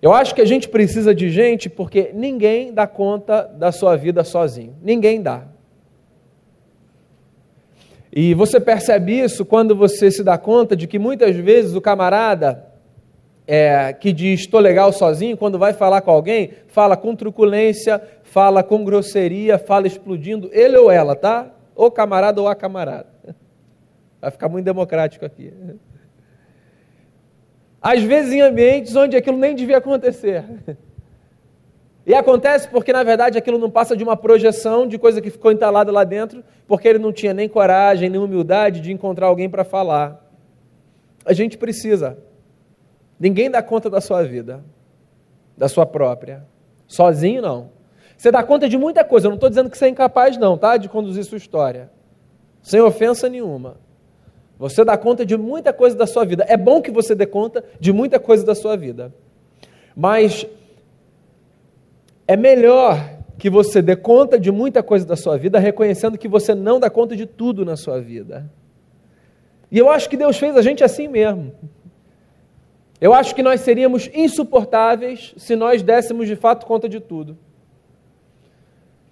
eu 0.00 0.12
acho 0.12 0.34
que 0.34 0.40
a 0.40 0.46
gente 0.46 0.68
precisa 0.68 1.14
de 1.14 1.28
gente 1.30 1.68
porque 1.68 2.10
ninguém 2.14 2.72
dá 2.72 2.86
conta 2.86 3.42
da 3.42 3.72
sua 3.72 3.96
vida 3.96 4.22
sozinho. 4.22 4.76
Ninguém 4.82 5.20
dá. 5.20 5.44
E 8.12 8.32
você 8.34 8.60
percebe 8.60 9.18
isso 9.18 9.44
quando 9.44 9.74
você 9.74 10.10
se 10.10 10.22
dá 10.22 10.38
conta 10.38 10.76
de 10.76 10.86
que 10.86 10.98
muitas 10.98 11.34
vezes 11.36 11.74
o 11.74 11.80
camarada 11.80 12.64
é, 13.46 13.92
que 13.92 14.12
diz 14.12 14.40
estou 14.40 14.60
legal 14.60 14.92
sozinho, 14.92 15.36
quando 15.36 15.58
vai 15.58 15.72
falar 15.72 16.00
com 16.02 16.10
alguém, 16.10 16.50
fala 16.68 16.96
com 16.96 17.16
truculência, 17.16 18.00
fala 18.30 18.62
com 18.62 18.84
grosseria, 18.84 19.58
fala 19.58 19.86
explodindo, 19.86 20.50
ele 20.52 20.76
ou 20.76 20.90
ela, 20.90 21.16
tá? 21.16 21.50
Ou 21.74 21.90
camarada 21.90 22.40
ou 22.40 22.48
a 22.48 22.54
camarada. 22.54 23.08
Vai 24.20 24.30
ficar 24.30 24.48
muito 24.48 24.64
democrático 24.64 25.24
aqui. 25.24 25.52
Às 27.80 28.02
vezes 28.02 28.32
em 28.32 28.40
ambientes 28.40 28.94
onde 28.96 29.16
aquilo 29.16 29.38
nem 29.38 29.54
devia 29.54 29.78
acontecer. 29.78 30.44
E 32.04 32.14
acontece 32.14 32.68
porque, 32.68 32.92
na 32.92 33.02
verdade, 33.02 33.38
aquilo 33.38 33.58
não 33.58 33.70
passa 33.70 33.96
de 33.96 34.02
uma 34.02 34.16
projeção 34.16 34.86
de 34.86 34.98
coisa 34.98 35.20
que 35.20 35.30
ficou 35.30 35.52
entalada 35.52 35.92
lá 35.92 36.04
dentro, 36.04 36.42
porque 36.66 36.88
ele 36.88 36.98
não 36.98 37.12
tinha 37.12 37.34
nem 37.34 37.48
coragem, 37.48 38.08
nem 38.08 38.20
humildade 38.20 38.80
de 38.80 38.92
encontrar 38.92 39.26
alguém 39.26 39.48
para 39.48 39.62
falar. 39.62 40.26
A 41.24 41.32
gente 41.32 41.56
precisa. 41.56 42.18
Ninguém 43.20 43.50
dá 43.50 43.62
conta 43.62 43.90
da 43.90 44.00
sua 44.00 44.22
vida, 44.22 44.64
da 45.56 45.68
sua 45.68 45.84
própria. 45.84 46.46
Sozinho, 46.86 47.42
não. 47.42 47.77
Você 48.18 48.32
dá 48.32 48.42
conta 48.42 48.68
de 48.68 48.76
muita 48.76 49.04
coisa. 49.04 49.28
Eu 49.28 49.30
não 49.30 49.36
estou 49.36 49.48
dizendo 49.48 49.70
que 49.70 49.78
você 49.78 49.84
é 49.84 49.88
incapaz, 49.88 50.36
não, 50.36 50.58
tá? 50.58 50.76
De 50.76 50.88
conduzir 50.88 51.24
sua 51.24 51.38
história. 51.38 51.88
Sem 52.60 52.80
ofensa 52.80 53.28
nenhuma. 53.28 53.76
Você 54.58 54.84
dá 54.84 54.98
conta 54.98 55.24
de 55.24 55.36
muita 55.36 55.72
coisa 55.72 55.96
da 55.96 56.04
sua 56.04 56.24
vida. 56.24 56.44
É 56.48 56.56
bom 56.56 56.82
que 56.82 56.90
você 56.90 57.14
dê 57.14 57.26
conta 57.26 57.64
de 57.78 57.92
muita 57.92 58.18
coisa 58.18 58.44
da 58.44 58.56
sua 58.56 58.76
vida. 58.76 59.14
Mas 59.94 60.44
é 62.26 62.36
melhor 62.36 63.18
que 63.38 63.48
você 63.48 63.80
dê 63.80 63.94
conta 63.94 64.36
de 64.36 64.50
muita 64.50 64.82
coisa 64.82 65.06
da 65.06 65.14
sua 65.14 65.38
vida, 65.38 65.60
reconhecendo 65.60 66.18
que 66.18 66.26
você 66.26 66.56
não 66.56 66.80
dá 66.80 66.90
conta 66.90 67.14
de 67.14 67.24
tudo 67.24 67.64
na 67.64 67.76
sua 67.76 68.00
vida. 68.00 68.50
E 69.70 69.78
eu 69.78 69.88
acho 69.88 70.10
que 70.10 70.16
Deus 70.16 70.36
fez 70.36 70.56
a 70.56 70.62
gente 70.62 70.82
assim 70.82 71.06
mesmo. 71.06 71.52
Eu 73.00 73.14
acho 73.14 73.32
que 73.32 73.44
nós 73.44 73.60
seríamos 73.60 74.10
insuportáveis 74.12 75.34
se 75.36 75.54
nós 75.54 75.84
dessemos 75.84 76.26
de 76.26 76.34
fato 76.34 76.66
conta 76.66 76.88
de 76.88 76.98
tudo. 76.98 77.38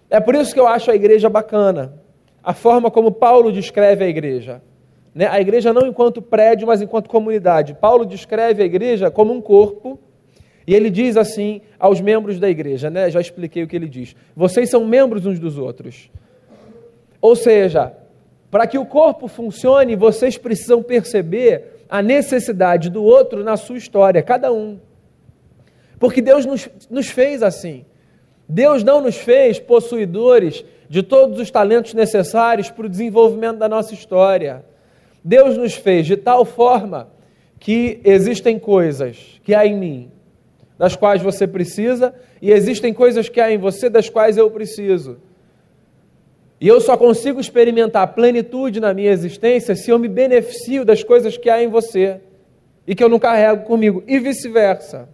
É 0.08 0.20
por 0.20 0.34
isso 0.34 0.52
que 0.54 0.60
eu 0.60 0.66
acho 0.66 0.90
a 0.90 0.94
igreja 0.94 1.28
bacana. 1.28 1.94
A 2.42 2.54
forma 2.54 2.90
como 2.90 3.10
Paulo 3.10 3.50
descreve 3.50 4.04
a 4.04 4.08
igreja. 4.08 4.62
Né? 5.14 5.26
A 5.26 5.40
igreja 5.40 5.72
não 5.72 5.86
enquanto 5.86 6.22
prédio, 6.22 6.66
mas 6.66 6.80
enquanto 6.80 7.08
comunidade. 7.08 7.74
Paulo 7.74 8.04
descreve 8.04 8.62
a 8.62 8.66
igreja 8.66 9.10
como 9.10 9.32
um 9.32 9.40
corpo, 9.40 9.98
e 10.66 10.74
ele 10.74 10.90
diz 10.90 11.16
assim 11.16 11.60
aos 11.78 12.00
membros 12.00 12.38
da 12.38 12.48
igreja, 12.48 12.90
né? 12.90 13.10
já 13.10 13.20
expliquei 13.20 13.62
o 13.62 13.66
que 13.66 13.74
ele 13.74 13.88
diz: 13.88 14.14
vocês 14.34 14.68
são 14.68 14.84
membros 14.84 15.24
uns 15.24 15.38
dos 15.38 15.58
outros. 15.58 16.10
Ou 17.20 17.34
seja, 17.34 17.92
para 18.50 18.66
que 18.66 18.78
o 18.78 18.86
corpo 18.86 19.26
funcione, 19.26 19.96
vocês 19.96 20.36
precisam 20.36 20.82
perceber 20.82 21.84
a 21.88 22.02
necessidade 22.02 22.90
do 22.90 23.02
outro 23.02 23.42
na 23.42 23.56
sua 23.56 23.78
história, 23.78 24.22
cada 24.22 24.52
um. 24.52 24.78
Porque 25.98 26.20
Deus 26.20 26.44
nos, 26.44 26.68
nos 26.90 27.08
fez 27.08 27.42
assim. 27.42 27.84
Deus 28.48 28.84
não 28.84 29.00
nos 29.00 29.16
fez 29.16 29.58
possuidores 29.58 30.64
de 30.88 31.02
todos 31.02 31.40
os 31.40 31.50
talentos 31.50 31.94
necessários 31.94 32.70
para 32.70 32.86
o 32.86 32.88
desenvolvimento 32.88 33.58
da 33.58 33.68
nossa 33.68 33.92
história. 33.92 34.64
Deus 35.22 35.56
nos 35.56 35.74
fez 35.74 36.06
de 36.06 36.16
tal 36.16 36.44
forma 36.44 37.08
que 37.58 38.00
existem 38.04 38.58
coisas 38.58 39.40
que 39.42 39.54
há 39.54 39.66
em 39.66 39.76
mim, 39.76 40.10
das 40.78 40.94
quais 40.94 41.22
você 41.22 41.46
precisa, 41.46 42.14
e 42.40 42.52
existem 42.52 42.92
coisas 42.94 43.28
que 43.28 43.40
há 43.40 43.50
em 43.50 43.58
você, 43.58 43.88
das 43.88 44.08
quais 44.08 44.36
eu 44.36 44.50
preciso. 44.50 45.18
E 46.60 46.68
eu 46.68 46.80
só 46.80 46.96
consigo 46.96 47.40
experimentar 47.40 48.14
plenitude 48.14 48.80
na 48.80 48.94
minha 48.94 49.10
existência 49.10 49.74
se 49.74 49.90
eu 49.90 49.98
me 49.98 50.08
beneficio 50.08 50.84
das 50.84 51.02
coisas 51.02 51.36
que 51.36 51.50
há 51.50 51.62
em 51.62 51.68
você 51.68 52.20
e 52.86 52.94
que 52.94 53.02
eu 53.02 53.08
não 53.08 53.18
carrego 53.18 53.64
comigo, 53.64 54.04
e 54.06 54.18
vice-versa. 54.20 55.08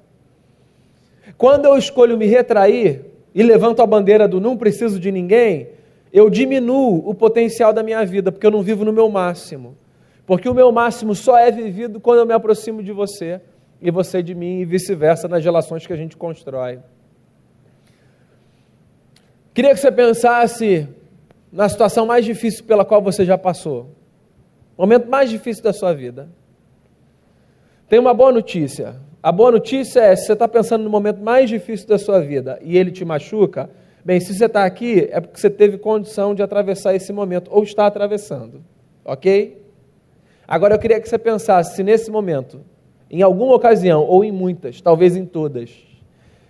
Quando 1.38 1.64
eu 1.64 1.76
escolho 1.78 2.18
me 2.18 2.26
retrair 2.26 3.11
e 3.34 3.42
levanto 3.42 3.80
a 3.80 3.86
bandeira 3.86 4.28
do 4.28 4.40
não 4.40 4.56
preciso 4.56 5.00
de 5.00 5.10
ninguém, 5.10 5.68
eu 6.12 6.28
diminuo 6.28 7.08
o 7.08 7.14
potencial 7.14 7.72
da 7.72 7.82
minha 7.82 8.04
vida, 8.04 8.30
porque 8.30 8.46
eu 8.46 8.50
não 8.50 8.62
vivo 8.62 8.84
no 8.84 8.92
meu 8.92 9.08
máximo. 9.08 9.76
Porque 10.26 10.48
o 10.48 10.54
meu 10.54 10.70
máximo 10.70 11.14
só 11.14 11.38
é 11.38 11.50
vivido 11.50 11.98
quando 12.00 12.18
eu 12.18 12.26
me 12.26 12.34
aproximo 12.34 12.82
de 12.82 12.92
você 12.92 13.40
e 13.80 13.90
você 13.90 14.22
de 14.22 14.34
mim 14.34 14.60
e 14.60 14.64
vice-versa 14.64 15.26
nas 15.26 15.42
relações 15.42 15.86
que 15.86 15.92
a 15.92 15.96
gente 15.96 16.16
constrói. 16.16 16.78
Queria 19.54 19.74
que 19.74 19.80
você 19.80 19.90
pensasse 19.90 20.88
na 21.50 21.68
situação 21.68 22.06
mais 22.06 22.24
difícil 22.24 22.64
pela 22.64 22.84
qual 22.84 23.02
você 23.02 23.24
já 23.24 23.36
passou. 23.36 23.90
Momento 24.78 25.08
mais 25.08 25.28
difícil 25.28 25.62
da 25.62 25.72
sua 25.72 25.92
vida. 25.92 26.28
Tem 27.88 27.98
uma 27.98 28.14
boa 28.14 28.32
notícia. 28.32 28.96
A 29.22 29.30
boa 29.30 29.52
notícia 29.52 30.00
é: 30.00 30.16
se 30.16 30.26
você 30.26 30.32
está 30.32 30.48
pensando 30.48 30.82
no 30.82 30.90
momento 30.90 31.22
mais 31.22 31.48
difícil 31.48 31.86
da 31.86 31.96
sua 31.96 32.20
vida 32.20 32.58
e 32.60 32.76
ele 32.76 32.90
te 32.90 33.04
machuca, 33.04 33.70
bem, 34.04 34.18
se 34.18 34.34
você 34.34 34.46
está 34.46 34.64
aqui, 34.64 35.08
é 35.12 35.20
porque 35.20 35.38
você 35.38 35.48
teve 35.48 35.78
condição 35.78 36.34
de 36.34 36.42
atravessar 36.42 36.94
esse 36.94 37.12
momento 37.12 37.48
ou 37.52 37.62
está 37.62 37.86
atravessando. 37.86 38.60
Ok? 39.04 39.62
Agora 40.46 40.74
eu 40.74 40.78
queria 40.78 41.00
que 41.00 41.08
você 41.08 41.18
pensasse 41.18 41.76
se 41.76 41.84
nesse 41.84 42.10
momento, 42.10 42.62
em 43.08 43.22
alguma 43.22 43.54
ocasião, 43.54 44.02
ou 44.04 44.24
em 44.24 44.32
muitas, 44.32 44.80
talvez 44.80 45.16
em 45.16 45.24
todas, 45.24 45.70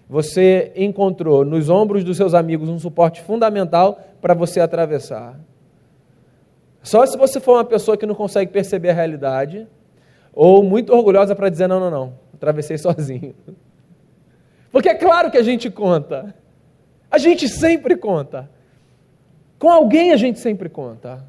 você 0.09 0.73
encontrou 0.75 1.45
nos 1.45 1.69
ombros 1.69 2.03
dos 2.03 2.17
seus 2.17 2.33
amigos 2.33 2.71
um 2.71 2.79
suporte 2.79 3.21
fundamental 3.21 4.01
para 4.21 4.33
você 4.33 4.61
atravessar. 4.61 5.39
Só 6.83 7.05
se 7.05 7.19
você 7.19 7.39
for 7.39 7.57
uma 7.57 7.65
pessoa 7.65 7.97
que 7.99 8.07
não 8.07 8.15
consegue 8.15 8.51
perceber 8.51 8.91
a 8.91 8.95
realidade, 8.95 9.67
ou 10.33 10.63
muito 10.63 10.93
orgulhosa 10.93 11.37
para 11.37 11.51
dizer: 11.51 11.69
não, 11.69 11.79
não, 11.79 11.91
não, 11.91 12.13
atravessei 12.43 12.77
sozinho. 12.77 13.35
Porque 14.73 14.89
é 14.89 14.95
claro 14.95 15.31
que 15.31 15.39
a 15.39 15.43
gente 15.43 15.71
conta. 15.71 16.35
A 17.09 17.19
gente 17.19 17.49
sempre 17.49 17.95
conta. 17.95 18.51
Com 19.59 19.71
alguém 19.71 20.13
a 20.13 20.17
gente 20.17 20.41
sempre 20.41 20.69
conta. 20.69 21.25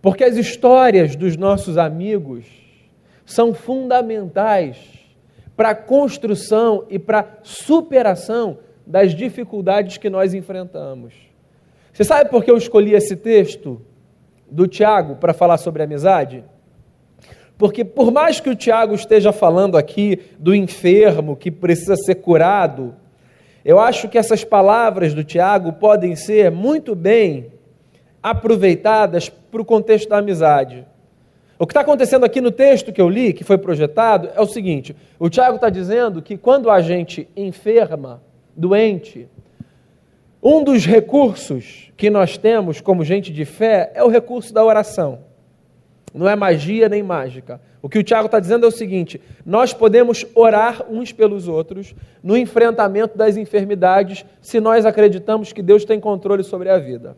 Porque 0.00 0.24
as 0.24 0.36
histórias 0.36 1.14
dos 1.14 1.36
nossos 1.36 1.76
amigos 1.76 2.46
são 3.26 3.52
fundamentais 3.52 4.78
para 5.54 5.70
a 5.70 5.74
construção 5.74 6.86
e 6.88 6.98
para 6.98 7.20
a 7.20 7.26
superação 7.42 8.58
das 8.86 9.14
dificuldades 9.14 9.98
que 9.98 10.08
nós 10.08 10.32
enfrentamos. 10.32 11.12
Você 11.92 12.04
sabe 12.04 12.30
por 12.30 12.44
que 12.44 12.50
eu 12.50 12.56
escolhi 12.56 12.94
esse 12.94 13.16
texto 13.16 13.82
do 14.48 14.66
Tiago 14.66 15.16
para 15.16 15.34
falar 15.34 15.58
sobre 15.58 15.82
amizade? 15.82 16.44
Porque 17.58 17.84
por 17.84 18.12
mais 18.12 18.38
que 18.38 18.48
o 18.48 18.54
Tiago 18.54 18.94
esteja 18.94 19.32
falando 19.32 19.76
aqui 19.76 20.20
do 20.38 20.54
enfermo 20.54 21.36
que 21.36 21.50
precisa 21.50 21.96
ser 21.96 22.14
curado, 22.14 22.94
eu 23.64 23.80
acho 23.80 24.08
que 24.08 24.16
essas 24.16 24.44
palavras 24.44 25.12
do 25.12 25.24
Tiago 25.24 25.72
podem 25.72 26.14
ser 26.14 26.52
muito 26.52 26.94
bem 26.94 27.52
aproveitadas 28.22 29.28
para 29.28 29.60
o 29.60 29.64
contexto 29.64 30.08
da 30.08 30.18
amizade. 30.18 30.86
O 31.58 31.66
que 31.66 31.72
está 31.72 31.80
acontecendo 31.80 32.24
aqui 32.24 32.40
no 32.40 32.52
texto 32.52 32.92
que 32.92 33.00
eu 33.00 33.08
li, 33.08 33.32
que 33.32 33.42
foi 33.42 33.58
projetado, 33.58 34.30
é 34.36 34.40
o 34.40 34.46
seguinte: 34.46 34.94
o 35.18 35.28
Tiago 35.28 35.56
está 35.56 35.68
dizendo 35.68 36.22
que 36.22 36.36
quando 36.36 36.70
a 36.70 36.80
gente 36.80 37.28
enferma, 37.36 38.22
doente, 38.56 39.28
um 40.40 40.62
dos 40.62 40.86
recursos 40.86 41.90
que 41.96 42.08
nós 42.08 42.38
temos 42.38 42.80
como 42.80 43.04
gente 43.04 43.32
de 43.32 43.44
fé 43.44 43.90
é 43.92 44.04
o 44.04 44.08
recurso 44.08 44.54
da 44.54 44.64
oração. 44.64 45.27
Não 46.14 46.28
é 46.28 46.34
magia 46.34 46.88
nem 46.88 47.02
mágica. 47.02 47.60
O 47.82 47.88
que 47.88 47.98
o 47.98 48.02
Tiago 48.02 48.26
está 48.26 48.40
dizendo 48.40 48.64
é 48.64 48.68
o 48.68 48.72
seguinte: 48.72 49.20
nós 49.44 49.72
podemos 49.72 50.26
orar 50.34 50.84
uns 50.90 51.12
pelos 51.12 51.48
outros 51.48 51.94
no 52.22 52.36
enfrentamento 52.36 53.16
das 53.16 53.36
enfermidades 53.36 54.24
se 54.40 54.60
nós 54.60 54.84
acreditamos 54.84 55.52
que 55.52 55.62
Deus 55.62 55.84
tem 55.84 56.00
controle 56.00 56.42
sobre 56.42 56.68
a 56.68 56.78
vida. 56.78 57.16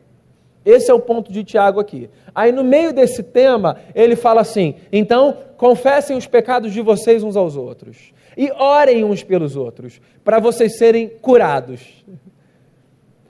Esse 0.64 0.90
é 0.90 0.94
o 0.94 1.00
ponto 1.00 1.32
de 1.32 1.42
Tiago 1.42 1.80
aqui. 1.80 2.10
Aí, 2.34 2.52
no 2.52 2.62
meio 2.62 2.92
desse 2.92 3.22
tema, 3.22 3.78
ele 3.94 4.16
fala 4.16 4.42
assim: 4.42 4.74
então, 4.92 5.38
confessem 5.56 6.16
os 6.16 6.26
pecados 6.26 6.72
de 6.72 6.80
vocês 6.80 7.22
uns 7.22 7.36
aos 7.36 7.56
outros 7.56 8.12
e 8.36 8.50
orem 8.52 9.04
uns 9.04 9.22
pelos 9.22 9.56
outros, 9.56 10.00
para 10.22 10.38
vocês 10.38 10.76
serem 10.76 11.08
curados. 11.08 12.04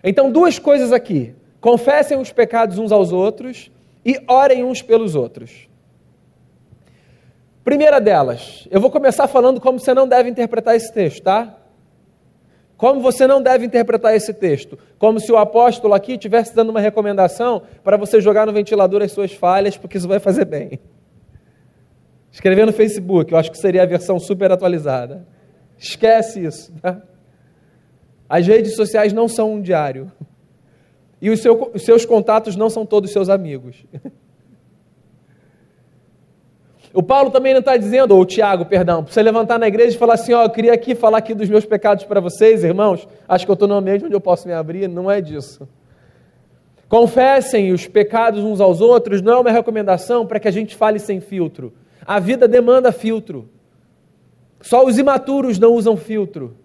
Então, 0.02 0.30
duas 0.30 0.58
coisas 0.58 0.92
aqui: 0.92 1.32
confessem 1.60 2.18
os 2.18 2.32
pecados 2.32 2.78
uns 2.78 2.90
aos 2.90 3.12
outros 3.12 3.70
e 4.04 4.22
orem 4.28 4.64
uns 4.64 4.82
pelos 4.82 5.14
outros. 5.14 5.68
Primeira 7.62 8.00
delas, 8.00 8.66
eu 8.70 8.80
vou 8.80 8.90
começar 8.90 9.28
falando 9.28 9.60
como 9.60 9.78
você 9.78 9.92
não 9.92 10.08
deve 10.08 10.30
interpretar 10.30 10.74
esse 10.74 10.92
texto, 10.92 11.22
tá? 11.22 11.56
Como 12.76 13.00
você 13.02 13.26
não 13.26 13.42
deve 13.42 13.66
interpretar 13.66 14.16
esse 14.16 14.32
texto? 14.32 14.78
Como 14.98 15.20
se 15.20 15.30
o 15.30 15.36
apóstolo 15.36 15.92
aqui 15.92 16.12
estivesse 16.12 16.54
dando 16.56 16.70
uma 16.70 16.80
recomendação 16.80 17.62
para 17.84 17.98
você 17.98 18.22
jogar 18.22 18.46
no 18.46 18.52
ventilador 18.54 19.02
as 19.02 19.12
suas 19.12 19.32
falhas, 19.34 19.76
porque 19.76 19.98
isso 19.98 20.08
vai 20.08 20.18
fazer 20.18 20.46
bem. 20.46 20.80
Escrever 22.32 22.64
no 22.64 22.72
Facebook, 22.72 23.32
eu 23.32 23.38
acho 23.38 23.50
que 23.50 23.58
seria 23.58 23.82
a 23.82 23.86
versão 23.86 24.18
super 24.18 24.50
atualizada. 24.50 25.26
Esquece 25.76 26.42
isso. 26.42 26.72
Tá? 26.80 27.02
As 28.26 28.46
redes 28.46 28.74
sociais 28.76 29.12
não 29.12 29.28
são 29.28 29.52
um 29.52 29.60
diário. 29.60 30.10
E 31.20 31.30
os, 31.30 31.40
seu, 31.40 31.70
os 31.74 31.82
seus 31.82 32.04
contatos 32.04 32.56
não 32.56 32.70
são 32.70 32.86
todos 32.86 33.10
seus 33.10 33.28
amigos. 33.28 33.84
O 36.92 37.02
Paulo 37.02 37.30
também 37.30 37.52
não 37.52 37.60
está 37.60 37.76
dizendo, 37.76 38.16
ou 38.16 38.22
o 38.22 38.26
Tiago, 38.26 38.66
perdão, 38.66 39.04
para 39.04 39.12
você 39.12 39.22
levantar 39.22 39.58
na 39.58 39.68
igreja 39.68 39.94
e 39.94 39.98
falar 39.98 40.14
assim: 40.14 40.32
ó, 40.32 40.42
eu 40.42 40.50
queria 40.50 40.72
aqui 40.72 40.94
falar 40.94 41.18
aqui 41.18 41.34
dos 41.34 41.48
meus 41.48 41.64
pecados 41.64 42.04
para 42.04 42.20
vocês, 42.20 42.64
irmãos. 42.64 43.06
Acho 43.28 43.44
que 43.44 43.50
eu 43.50 43.54
estou 43.54 43.68
no 43.68 43.74
ambiente 43.74 44.04
onde 44.04 44.14
eu 44.14 44.20
posso 44.20 44.48
me 44.48 44.54
abrir. 44.54 44.88
Não 44.88 45.08
é 45.08 45.20
disso. 45.20 45.68
Confessem 46.88 47.72
os 47.72 47.86
pecados 47.86 48.42
uns 48.42 48.60
aos 48.60 48.80
outros 48.80 49.22
não 49.22 49.34
é 49.34 49.40
uma 49.42 49.50
recomendação 49.52 50.26
para 50.26 50.40
que 50.40 50.48
a 50.48 50.50
gente 50.50 50.74
fale 50.74 50.98
sem 50.98 51.20
filtro. 51.20 51.72
A 52.04 52.18
vida 52.18 52.48
demanda 52.48 52.90
filtro. 52.90 53.48
Só 54.60 54.84
os 54.84 54.98
imaturos 54.98 55.60
não 55.60 55.72
usam 55.72 55.96
filtro. 55.96 56.56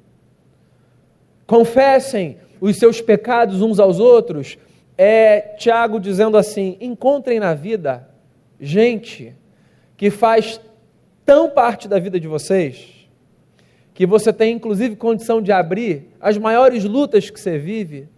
Confessem 1.46 2.40
os 2.70 2.78
seus 2.78 3.02
pecados 3.02 3.62
uns 3.62 3.80
aos 3.80 4.00
outros. 4.00 4.58
É 4.98 5.56
Tiago 5.58 6.00
dizendo 6.00 6.38
assim: 6.38 6.78
encontrem 6.80 7.40
na 7.40 7.54
vida 7.54 8.08
gente 8.60 9.36
que 9.98 10.10
faz 10.10 10.60
tão 11.26 11.50
parte 11.50 11.88
da 11.88 12.00
vida 12.00 12.20
de 12.20 12.28
vocês 12.28 12.96
que 13.94 14.06
você 14.06 14.34
tem 14.34 14.54
inclusive 14.54 14.98
condição 14.98 15.42
de 15.42 15.54
abrir 15.54 16.10
as 16.20 16.38
maiores 16.38 16.84
lutas 16.84 17.30
que 17.30 17.40
você 17.40 17.58
vive 17.58 18.10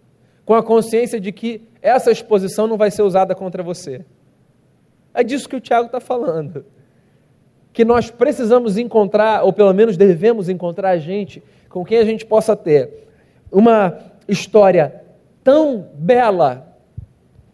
com 0.43 0.55
a 0.55 0.63
consciência 0.63 1.19
de 1.19 1.31
que 1.31 1.61
essa 1.81 2.11
exposição 2.11 2.65
não 2.65 2.77
vai 2.77 2.89
ser 2.89 3.03
usada 3.03 3.35
contra 3.35 3.61
você. 3.61 4.03
É 5.13 5.23
disso 5.23 5.47
que 5.47 5.55
o 5.55 5.61
Tiago 5.61 5.85
está 5.85 5.99
falando. 5.99 6.65
Que 7.71 7.85
nós 7.85 8.09
precisamos 8.09 8.75
encontrar, 8.75 9.43
ou 9.43 9.53
pelo 9.53 9.71
menos 9.71 9.97
devemos 9.97 10.49
encontrar 10.49 10.97
gente 10.97 11.43
com 11.69 11.85
quem 11.85 11.99
a 11.99 12.05
gente 12.05 12.25
possa 12.25 12.55
ter 12.55 13.07
uma 13.51 13.99
história 14.27 15.01
tão 15.43 15.89
bela 15.93 16.77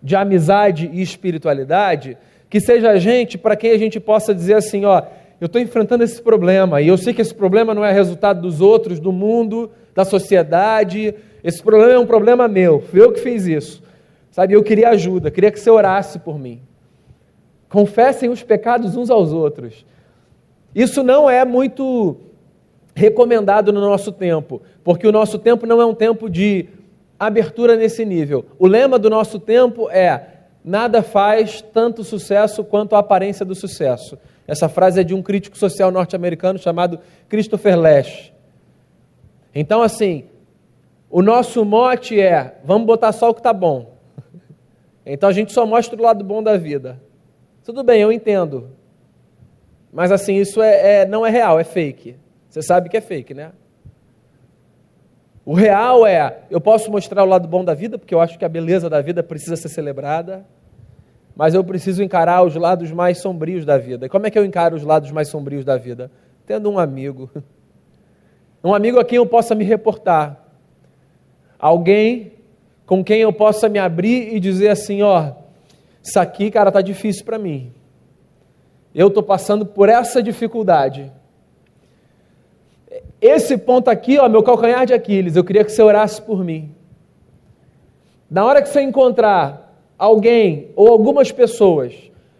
de 0.01 0.15
amizade 0.15 0.89
e 0.91 1.01
espiritualidade 1.01 2.17
que 2.49 2.59
seja 2.59 2.97
gente 2.99 3.37
para 3.37 3.55
quem 3.55 3.71
a 3.71 3.77
gente 3.77 3.99
possa 3.99 4.33
dizer 4.33 4.55
assim: 4.55 4.85
ó, 4.85 5.01
eu 5.39 5.47
estou 5.47 5.61
enfrentando 5.61 6.03
esse 6.03 6.21
problema 6.21 6.81
e 6.81 6.87
eu 6.87 6.97
sei 6.97 7.13
que 7.13 7.21
esse 7.21 7.33
problema 7.33 7.73
não 7.73 7.83
é 7.83 7.91
resultado 7.91 8.41
dos 8.41 8.61
outros, 8.61 8.99
do 8.99 9.11
mundo, 9.11 9.71
da 9.95 10.05
sociedade. 10.05 11.15
Esse 11.43 11.61
problema 11.61 11.93
é 11.93 11.99
um 11.99 12.05
problema 12.05 12.47
meu, 12.47 12.81
fui 12.81 13.01
eu 13.01 13.11
que 13.11 13.19
fiz 13.19 13.45
isso. 13.45 13.83
Sabe, 14.31 14.53
eu 14.53 14.63
queria 14.63 14.89
ajuda, 14.89 15.29
queria 15.29 15.51
que 15.51 15.59
você 15.59 15.69
orasse 15.69 16.17
por 16.19 16.39
mim. 16.39 16.61
Confessem 17.69 18.29
os 18.29 18.41
pecados 18.41 18.95
uns 18.95 19.09
aos 19.09 19.31
outros. 19.31 19.85
Isso 20.73 21.03
não 21.03 21.29
é 21.29 21.45
muito 21.45 22.17
recomendado 22.95 23.73
no 23.73 23.81
nosso 23.81 24.11
tempo, 24.11 24.61
porque 24.83 25.07
o 25.07 25.11
nosso 25.11 25.39
tempo 25.39 25.65
não 25.65 25.81
é 25.81 25.85
um 25.85 25.93
tempo 25.95 26.29
de 26.29 26.67
abertura 27.19 27.75
nesse 27.75 28.05
nível. 28.05 28.45
O 28.59 28.67
lema 28.67 28.99
do 28.99 29.09
nosso 29.09 29.39
tempo 29.39 29.89
é 29.89 30.27
nada 30.63 31.01
faz 31.01 31.61
tanto 31.61 32.03
sucesso 32.03 32.63
quanto 32.63 32.95
a 32.95 32.99
aparência 32.99 33.45
do 33.45 33.55
sucesso. 33.55 34.17
Essa 34.47 34.67
frase 34.69 35.01
é 35.01 35.03
de 35.03 35.13
um 35.13 35.21
crítico 35.21 35.57
social 35.57 35.91
norte-americano 35.91 36.59
chamado 36.59 36.99
Christopher 37.29 37.79
Lash. 37.79 38.31
Então, 39.55 39.81
assim, 39.81 40.25
o 41.09 41.21
nosso 41.21 41.63
mote 41.63 42.19
é: 42.19 42.55
vamos 42.63 42.85
botar 42.87 43.11
só 43.11 43.29
o 43.29 43.33
que 43.33 43.39
está 43.39 43.53
bom. 43.53 43.93
Então 45.05 45.27
a 45.27 45.33
gente 45.33 45.51
só 45.51 45.65
mostra 45.65 45.99
o 45.99 46.01
lado 46.01 46.23
bom 46.23 46.41
da 46.41 46.55
vida. 46.55 46.97
Tudo 47.61 47.83
bem, 47.83 48.01
eu 48.01 48.09
entendo. 48.09 48.69
Mas 49.91 50.13
assim, 50.13 50.35
isso 50.35 50.61
é, 50.61 51.01
é, 51.01 51.05
não 51.05 51.25
é 51.25 51.29
real, 51.29 51.59
é 51.59 51.65
fake. 51.65 52.15
Você 52.53 52.61
sabe 52.61 52.87
que 52.87 52.95
é 52.95 53.01
fake, 53.01 53.33
né? 53.33 53.51
O 55.43 55.55
real 55.55 56.05
é, 56.05 56.41
eu 56.51 56.61
posso 56.61 56.91
mostrar 56.91 57.23
o 57.23 57.25
lado 57.25 57.47
bom 57.47 57.65
da 57.65 57.73
vida, 57.73 57.97
porque 57.97 58.13
eu 58.13 58.21
acho 58.21 58.37
que 58.37 58.45
a 58.45 58.49
beleza 58.49 58.87
da 58.87 59.01
vida 59.01 59.23
precisa 59.23 59.55
ser 59.55 59.69
celebrada, 59.69 60.45
mas 61.35 61.55
eu 61.55 61.63
preciso 61.63 62.03
encarar 62.03 62.43
os 62.43 62.55
lados 62.55 62.91
mais 62.91 63.17
sombrios 63.17 63.65
da 63.65 63.79
vida. 63.79 64.05
E 64.05 64.09
como 64.09 64.27
é 64.27 64.29
que 64.29 64.37
eu 64.37 64.45
encaro 64.45 64.75
os 64.75 64.83
lados 64.83 65.09
mais 65.09 65.29
sombrios 65.29 65.65
da 65.65 65.77
vida? 65.77 66.11
Tendo 66.45 66.69
um 66.69 66.77
amigo. 66.77 67.29
Um 68.65 68.73
amigo 68.73 68.97
a 68.97 69.03
quem 69.03 69.17
eu 69.17 69.25
possa 69.25 69.53
me 69.53 69.65
reportar. 69.65 70.41
Alguém 71.59 72.31
com 72.85 73.03
quem 73.03 73.19
eu 73.19 73.33
possa 73.33 73.67
me 73.67 73.77
abrir 73.77 74.33
e 74.33 74.39
dizer 74.39 74.69
assim, 74.69 75.01
ó, 75.01 75.33
isso 76.01 76.17
aqui, 76.17 76.49
cara, 76.49 76.71
tá 76.71 76.79
difícil 76.79 77.25
para 77.25 77.37
mim. 77.37 77.73
Eu 78.95 79.09
estou 79.09 79.21
passando 79.21 79.65
por 79.65 79.89
essa 79.89 80.23
dificuldade. 80.23 81.11
Esse 83.23 83.57
ponto 83.57 83.89
aqui, 83.89 84.19
ó, 84.19 84.27
meu 84.27 84.43
calcanhar 84.43 84.85
de 84.85 84.93
Aquiles, 84.93 85.37
eu 85.37 85.45
queria 85.45 85.63
que 85.63 85.71
você 85.71 85.81
orasse 85.81 86.21
por 86.21 86.43
mim. 86.43 86.75
Na 88.29 88.43
hora 88.43 88.61
que 88.61 88.67
você 88.67 88.81
encontrar 88.81 89.73
alguém 89.97 90.71
ou 90.75 90.89
algumas 90.89 91.31
pessoas 91.31 91.93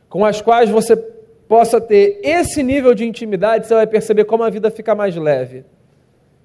com 0.09 0.25
as 0.25 0.41
quais 0.41 0.69
você 0.69 0.97
possa 1.47 1.79
ter 1.79 2.19
esse 2.21 2.61
nível 2.61 2.93
de 2.93 3.05
intimidade, 3.05 3.65
você 3.65 3.73
vai 3.73 3.87
perceber 3.87 4.25
como 4.25 4.43
a 4.43 4.49
vida 4.49 4.69
fica 4.69 4.93
mais 4.93 5.15
leve. 5.15 5.63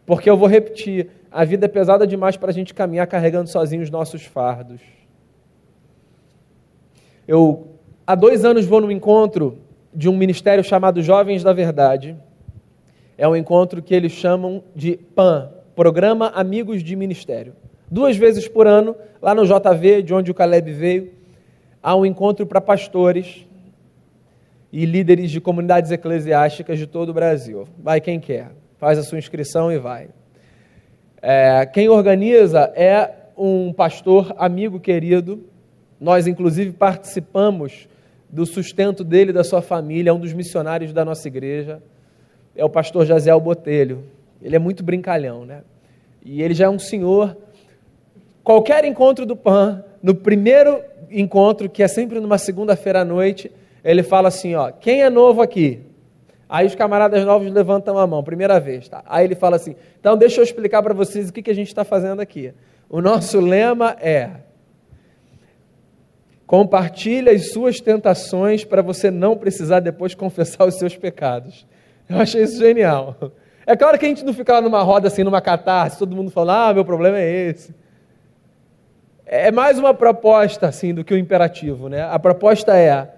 Porque 0.06 0.30
eu 0.30 0.36
vou 0.36 0.46
repetir, 0.46 1.10
a 1.32 1.44
vida 1.44 1.64
é 1.64 1.68
pesada 1.68 2.06
demais 2.06 2.36
para 2.36 2.50
a 2.50 2.54
gente 2.54 2.72
caminhar 2.72 3.08
carregando 3.08 3.50
sozinho 3.50 3.82
os 3.82 3.90
nossos 3.90 4.24
fardos. 4.24 4.80
Eu, 7.26 7.66
há 8.06 8.14
dois 8.14 8.44
anos, 8.44 8.64
vou 8.64 8.80
num 8.80 8.92
encontro 8.92 9.58
de 9.92 10.08
um 10.08 10.16
ministério 10.16 10.62
chamado 10.62 11.02
Jovens 11.02 11.42
da 11.42 11.52
Verdade 11.52 12.16
é 13.18 13.26
um 13.26 13.34
encontro 13.34 13.82
que 13.82 13.92
eles 13.92 14.12
chamam 14.12 14.62
de 14.76 14.96
PAN, 14.96 15.50
Programa 15.74 16.28
Amigos 16.28 16.84
de 16.84 16.94
Ministério. 16.94 17.52
Duas 17.90 18.16
vezes 18.16 18.46
por 18.46 18.68
ano, 18.68 18.94
lá 19.20 19.34
no 19.34 19.44
JV, 19.44 20.02
de 20.02 20.14
onde 20.14 20.30
o 20.30 20.34
Caleb 20.34 20.72
veio, 20.72 21.10
há 21.82 21.96
um 21.96 22.06
encontro 22.06 22.46
para 22.46 22.60
pastores 22.60 23.44
e 24.72 24.86
líderes 24.86 25.32
de 25.32 25.40
comunidades 25.40 25.90
eclesiásticas 25.90 26.78
de 26.78 26.86
todo 26.86 27.08
o 27.08 27.12
Brasil. 27.12 27.66
Vai 27.76 28.00
quem 28.00 28.20
quer, 28.20 28.52
faz 28.78 28.98
a 29.00 29.02
sua 29.02 29.18
inscrição 29.18 29.72
e 29.72 29.78
vai. 29.78 30.10
É, 31.20 31.66
quem 31.66 31.88
organiza 31.88 32.72
é 32.76 33.10
um 33.36 33.72
pastor 33.72 34.32
amigo 34.38 34.78
querido. 34.78 35.44
Nós, 36.00 36.28
inclusive, 36.28 36.70
participamos 36.70 37.88
do 38.30 38.46
sustento 38.46 39.02
dele 39.02 39.30
e 39.30 39.34
da 39.34 39.42
sua 39.42 39.60
família, 39.60 40.10
é 40.10 40.12
um 40.12 40.20
dos 40.20 40.32
missionários 40.32 40.92
da 40.92 41.04
nossa 41.04 41.26
igreja 41.26 41.82
é 42.58 42.64
o 42.64 42.68
pastor 42.68 43.06
Jaziel 43.06 43.40
Botelho. 43.40 44.04
Ele 44.42 44.56
é 44.56 44.58
muito 44.58 44.82
brincalhão, 44.82 45.46
né? 45.46 45.62
E 46.24 46.42
ele 46.42 46.52
já 46.52 46.66
é 46.66 46.68
um 46.68 46.78
senhor. 46.78 47.36
Qualquer 48.42 48.84
encontro 48.84 49.24
do 49.24 49.36
PAN, 49.36 49.84
no 50.02 50.14
primeiro 50.14 50.82
encontro, 51.10 51.70
que 51.70 51.82
é 51.82 51.88
sempre 51.88 52.18
numa 52.18 52.36
segunda-feira 52.36 53.00
à 53.00 53.04
noite, 53.04 53.50
ele 53.84 54.02
fala 54.02 54.28
assim: 54.28 54.56
ó, 54.56 54.72
quem 54.72 55.02
é 55.02 55.08
novo 55.08 55.40
aqui? 55.40 55.80
Aí 56.48 56.66
os 56.66 56.74
camaradas 56.74 57.24
novos 57.24 57.52
levantam 57.52 57.96
a 57.96 58.06
mão, 58.06 58.24
primeira 58.24 58.58
vez. 58.58 58.88
Tá? 58.88 59.02
Aí 59.06 59.24
ele 59.24 59.36
fala 59.36 59.56
assim: 59.56 59.76
então 60.00 60.16
deixa 60.16 60.40
eu 60.40 60.44
explicar 60.44 60.82
para 60.82 60.94
vocês 60.94 61.28
o 61.28 61.32
que, 61.32 61.42
que 61.42 61.50
a 61.50 61.54
gente 61.54 61.68
está 61.68 61.84
fazendo 61.84 62.20
aqui. 62.20 62.52
O 62.90 63.00
nosso 63.00 63.38
lema 63.38 63.96
é: 64.00 64.30
compartilhe 66.44 67.30
as 67.30 67.52
suas 67.52 67.80
tentações 67.80 68.64
para 68.64 68.82
você 68.82 69.12
não 69.12 69.36
precisar 69.36 69.78
depois 69.78 70.12
confessar 70.16 70.66
os 70.66 70.76
seus 70.76 70.96
pecados. 70.96 71.64
Eu 72.08 72.18
achei 72.20 72.42
isso 72.42 72.58
genial. 72.58 73.16
É 73.66 73.76
claro 73.76 73.98
que 73.98 74.06
a 74.06 74.08
gente 74.08 74.24
não 74.24 74.32
fica 74.32 74.54
lá 74.54 74.60
numa 74.62 74.82
roda 74.82 75.08
assim, 75.08 75.22
numa 75.22 75.42
catarse, 75.42 75.98
todo 75.98 76.16
mundo 76.16 76.30
falando, 76.30 76.56
ah, 76.56 76.74
meu 76.74 76.84
problema 76.84 77.18
é 77.18 77.48
esse. 77.48 77.74
É 79.26 79.50
mais 79.50 79.78
uma 79.78 79.92
proposta 79.92 80.66
assim 80.66 80.94
do 80.94 81.04
que 81.04 81.12
o 81.12 81.16
um 81.16 81.20
imperativo, 81.20 81.88
né? 81.90 82.02
A 82.02 82.18
proposta 82.18 82.74
é: 82.74 83.12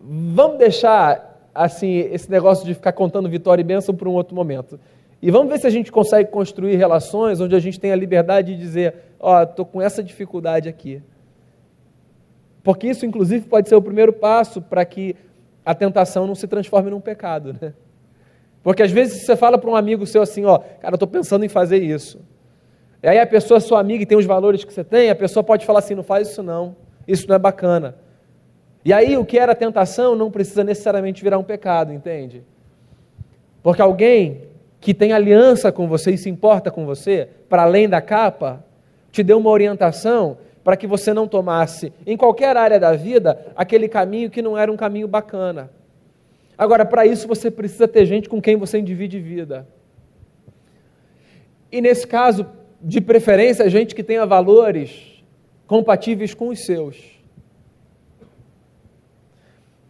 vamos 0.00 0.58
deixar 0.58 1.50
assim 1.54 1.98
esse 2.12 2.28
negócio 2.28 2.66
de 2.66 2.74
ficar 2.74 2.92
contando 2.92 3.28
vitória 3.28 3.62
e 3.62 3.64
bênção 3.64 3.94
para 3.94 4.08
um 4.08 4.12
outro 4.12 4.34
momento. 4.34 4.78
E 5.22 5.30
vamos 5.30 5.48
ver 5.52 5.60
se 5.60 5.68
a 5.68 5.70
gente 5.70 5.92
consegue 5.92 6.30
construir 6.30 6.74
relações 6.74 7.40
onde 7.40 7.54
a 7.54 7.60
gente 7.60 7.78
tem 7.78 7.92
a 7.92 7.96
liberdade 7.96 8.54
de 8.54 8.60
dizer, 8.60 8.94
ó, 9.20 9.38
oh, 9.38 9.42
estou 9.44 9.64
com 9.64 9.80
essa 9.80 10.02
dificuldade 10.02 10.68
aqui. 10.68 11.00
Porque 12.62 12.88
isso, 12.88 13.06
inclusive, 13.06 13.46
pode 13.46 13.68
ser 13.68 13.76
o 13.76 13.82
primeiro 13.82 14.12
passo 14.12 14.60
para 14.60 14.84
que 14.84 15.14
a 15.66 15.74
tentação 15.74 16.28
não 16.28 16.36
se 16.36 16.46
transforme 16.46 16.90
num 16.90 17.00
pecado, 17.00 17.52
né? 17.60 17.74
Porque 18.62 18.84
às 18.84 18.92
vezes 18.92 19.26
você 19.26 19.34
fala 19.34 19.58
para 19.58 19.68
um 19.68 19.74
amigo 19.74 20.06
seu 20.06 20.22
assim, 20.22 20.44
ó, 20.44 20.58
cara, 20.58 20.92
eu 20.92 20.94
estou 20.94 21.08
pensando 21.08 21.44
em 21.44 21.48
fazer 21.48 21.82
isso. 21.82 22.20
E 23.02 23.08
aí 23.08 23.18
a 23.18 23.26
pessoa 23.26 23.58
é 23.58 23.60
sua 23.60 23.80
amiga 23.80 24.04
e 24.04 24.06
tem 24.06 24.16
os 24.16 24.24
valores 24.24 24.62
que 24.64 24.72
você 24.72 24.84
tem, 24.84 25.10
a 25.10 25.14
pessoa 25.14 25.42
pode 25.42 25.66
falar 25.66 25.80
assim, 25.80 25.96
não 25.96 26.04
faz 26.04 26.28
isso 26.28 26.42
não, 26.42 26.76
isso 27.06 27.28
não 27.28 27.34
é 27.34 27.38
bacana. 27.38 27.96
E 28.84 28.92
aí 28.92 29.16
o 29.16 29.24
que 29.24 29.36
era 29.36 29.56
tentação 29.56 30.14
não 30.14 30.30
precisa 30.30 30.62
necessariamente 30.62 31.20
virar 31.20 31.38
um 31.38 31.44
pecado, 31.44 31.92
entende? 31.92 32.44
Porque 33.60 33.82
alguém 33.82 34.42
que 34.80 34.94
tem 34.94 35.12
aliança 35.12 35.72
com 35.72 35.88
você 35.88 36.12
e 36.12 36.18
se 36.18 36.30
importa 36.30 36.70
com 36.70 36.86
você, 36.86 37.28
para 37.48 37.62
além 37.62 37.88
da 37.88 38.00
capa, 38.00 38.64
te 39.10 39.24
deu 39.24 39.38
uma 39.38 39.50
orientação 39.50 40.38
para 40.66 40.76
que 40.76 40.84
você 40.84 41.14
não 41.14 41.28
tomasse, 41.28 41.92
em 42.04 42.16
qualquer 42.16 42.56
área 42.56 42.80
da 42.80 42.92
vida, 42.96 43.52
aquele 43.54 43.86
caminho 43.86 44.28
que 44.28 44.42
não 44.42 44.58
era 44.58 44.70
um 44.70 44.76
caminho 44.76 45.06
bacana. 45.06 45.70
Agora, 46.58 46.84
para 46.84 47.06
isso 47.06 47.28
você 47.28 47.52
precisa 47.52 47.86
ter 47.86 48.04
gente 48.04 48.28
com 48.28 48.42
quem 48.42 48.56
você 48.56 48.82
divide 48.82 49.20
vida. 49.20 49.64
E 51.70 51.80
nesse 51.80 52.04
caso, 52.04 52.44
de 52.82 53.00
preferência, 53.00 53.70
gente 53.70 53.94
que 53.94 54.02
tenha 54.02 54.26
valores 54.26 55.22
compatíveis 55.68 56.34
com 56.34 56.48
os 56.48 56.64
seus. 56.64 56.96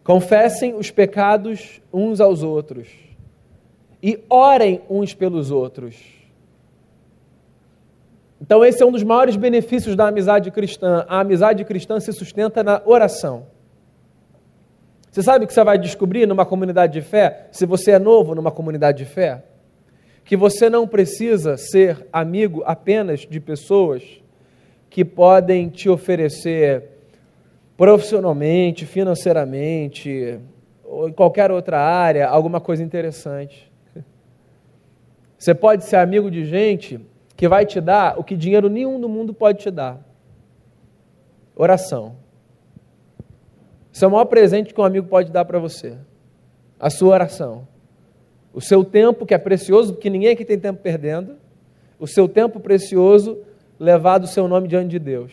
Confessem 0.03 0.75
os 0.75 0.91
pecados 0.91 1.81
uns 1.91 2.21
aos 2.21 2.43
outros 2.43 2.87
e 4.03 4.23
orem 4.29 4.83
uns 4.87 5.11
pelos 5.11 5.49
outros 5.49 6.16
então, 8.39 8.63
esse 8.63 8.81
é 8.83 8.85
um 8.85 8.91
dos 8.91 9.03
maiores 9.03 9.35
benefícios 9.35 9.95
da 9.95 10.07
amizade 10.07 10.51
cristã. 10.51 11.05
A 11.07 11.19
amizade 11.21 11.65
cristã 11.65 11.99
se 11.99 12.13
sustenta 12.13 12.63
na 12.63 12.81
oração. 12.85 13.47
Você 15.11 15.23
sabe 15.23 15.45
o 15.45 15.47
que 15.47 15.53
você 15.53 15.63
vai 15.63 15.77
descobrir 15.79 16.27
numa 16.27 16.45
comunidade 16.45 16.93
de 16.93 17.01
fé, 17.01 17.47
se 17.51 17.65
você 17.65 17.91
é 17.91 17.99
novo 17.99 18.35
numa 18.35 18.51
comunidade 18.51 18.99
de 18.99 19.05
fé? 19.05 19.43
Que 20.23 20.37
você 20.37 20.69
não 20.69 20.87
precisa 20.87 21.57
ser 21.57 22.05
amigo 22.13 22.61
apenas 22.65 23.21
de 23.21 23.39
pessoas 23.39 24.03
que 24.89 25.03
podem 25.03 25.69
te 25.69 25.89
oferecer 25.89 26.83
profissionalmente, 27.75 28.85
financeiramente, 28.85 30.39
ou 30.83 31.09
em 31.09 31.13
qualquer 31.13 31.51
outra 31.51 31.79
área, 31.79 32.27
alguma 32.27 32.59
coisa 32.59 32.83
interessante. 32.83 33.71
Você 35.37 35.55
pode 35.55 35.85
ser 35.85 35.95
amigo 35.95 36.29
de 36.29 36.45
gente 36.45 36.99
que 37.37 37.47
vai 37.47 37.65
te 37.65 37.79
dar 37.79 38.19
o 38.19 38.23
que 38.23 38.35
dinheiro 38.35 38.67
nenhum 38.67 38.99
do 38.99 39.07
mundo 39.07 39.33
pode 39.33 39.59
te 39.59 39.69
dar: 39.69 40.03
oração. 41.55 42.15
Isso 43.93 44.03
é 44.03 44.07
o 44.07 44.11
maior 44.11 44.25
presente 44.25 44.73
que 44.73 44.81
um 44.81 44.83
amigo 44.83 45.07
pode 45.07 45.31
dar 45.31 45.45
para 45.45 45.59
você. 45.59 45.95
A 46.79 46.89
sua 46.89 47.13
oração. 47.13 47.67
O 48.53 48.59
seu 48.59 48.83
tempo, 48.83 49.25
que 49.25 49.33
é 49.33 49.37
precioso, 49.37 49.93
porque 49.93 50.09
ninguém 50.09 50.31
aqui 50.31 50.43
tem 50.43 50.59
tempo 50.59 50.81
perdendo. 50.81 51.35
O 51.99 52.07
seu 52.07 52.27
tempo 52.27 52.59
precioso 52.59 53.39
levado 53.79 54.23
o 54.23 54.27
seu 54.27 54.47
nome 54.47 54.67
diante 54.67 54.89
de 54.89 54.99
Deus. 54.99 55.31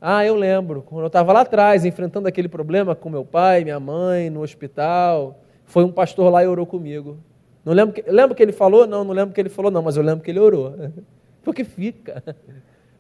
Ah, 0.02 0.26
eu 0.26 0.36
lembro, 0.36 0.82
quando 0.82 1.02
eu 1.02 1.08
estava 1.08 1.32
lá 1.32 1.42
atrás, 1.42 1.86
enfrentando 1.86 2.28
aquele 2.28 2.50
problema 2.50 2.96
com 2.96 3.08
meu 3.10 3.24
pai, 3.24 3.64
minha 3.64 3.80
mãe, 3.80 4.32
no 4.32 4.42
hospital, 4.42 5.40
foi 5.64 5.84
um 5.84 5.92
pastor 5.92 6.32
lá 6.32 6.44
e 6.44 6.48
orou 6.48 6.66
comigo. 6.66 7.20
Não 7.64 7.72
lembro 7.72 7.94
que, 7.94 8.04
lembro 8.10 8.36
que 8.36 8.42
ele 8.42 8.52
falou? 8.52 8.88
Não, 8.88 9.04
não 9.04 9.14
lembro 9.14 9.34
que 9.34 9.40
ele 9.40 9.50
falou, 9.50 9.70
não, 9.70 9.84
mas 9.84 9.96
eu 9.96 10.04
lembro 10.04 10.24
que 10.24 10.32
ele 10.32 10.40
orou. 10.40 10.74
Porque 11.44 11.64
fica. 11.64 12.24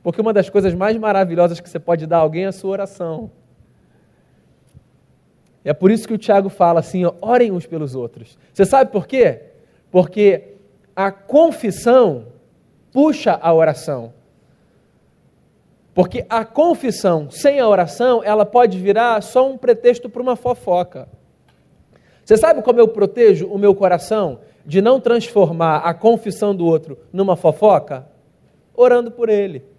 Porque 0.04 0.22
uma 0.22 0.34
das 0.34 0.50
coisas 0.50 0.74
mais 0.74 0.98
maravilhosas 0.98 1.60
que 1.60 1.70
você 1.70 1.80
pode 1.80 2.08
dar 2.08 2.18
a 2.18 2.22
alguém 2.22 2.46
é 2.46 2.48
a 2.48 2.52
sua 2.52 2.72
oração. 2.72 3.30
É 5.64 5.74
por 5.74 5.92
isso 5.92 6.08
que 6.08 6.14
o 6.14 6.18
Tiago 6.18 6.50
fala 6.50 6.80
assim: 6.80 7.06
ó, 7.06 7.14
orem 7.22 7.52
uns 7.52 7.68
pelos 7.68 7.96
outros. 7.96 8.38
Você 8.52 8.66
sabe 8.66 8.92
por 8.92 9.06
quê? 9.06 9.42
Porque 9.92 10.56
a 10.96 11.12
confissão 11.12 12.28
puxa 12.92 13.38
a 13.42 13.54
oração. 13.54 14.14
Porque 15.94 16.26
a 16.30 16.46
confissão 16.46 17.30
sem 17.30 17.60
a 17.60 17.68
oração, 17.68 18.24
ela 18.24 18.46
pode 18.46 18.80
virar 18.80 19.22
só 19.22 19.48
um 19.48 19.58
pretexto 19.58 20.10
para 20.10 20.22
uma 20.22 20.36
fofoca. 20.36 21.08
Você 22.24 22.38
sabe 22.38 22.62
como 22.62 22.80
eu 22.80 22.88
protejo 22.88 23.48
o 23.48 23.58
meu 23.58 23.76
coração 23.76 24.40
de 24.66 24.82
não 24.82 25.00
transformar 25.00 25.80
a 25.80 25.94
confissão 25.94 26.56
do 26.56 26.66
outro 26.66 26.98
numa 27.12 27.36
fofoca? 27.36 28.08
Orando 28.74 29.12
por 29.12 29.28
ele. 29.28 29.71